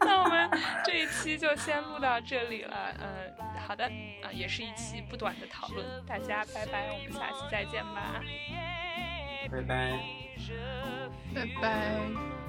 [0.00, 0.50] 那我们
[0.84, 2.94] 这一期就先录到这里了。
[3.00, 3.32] 嗯，
[3.66, 3.84] 好的
[4.22, 5.86] 啊，也是一期不短的讨论。
[6.06, 8.20] 大家拜拜，我们下期再见吧。
[9.50, 9.98] 拜拜，
[11.34, 12.41] 拜拜。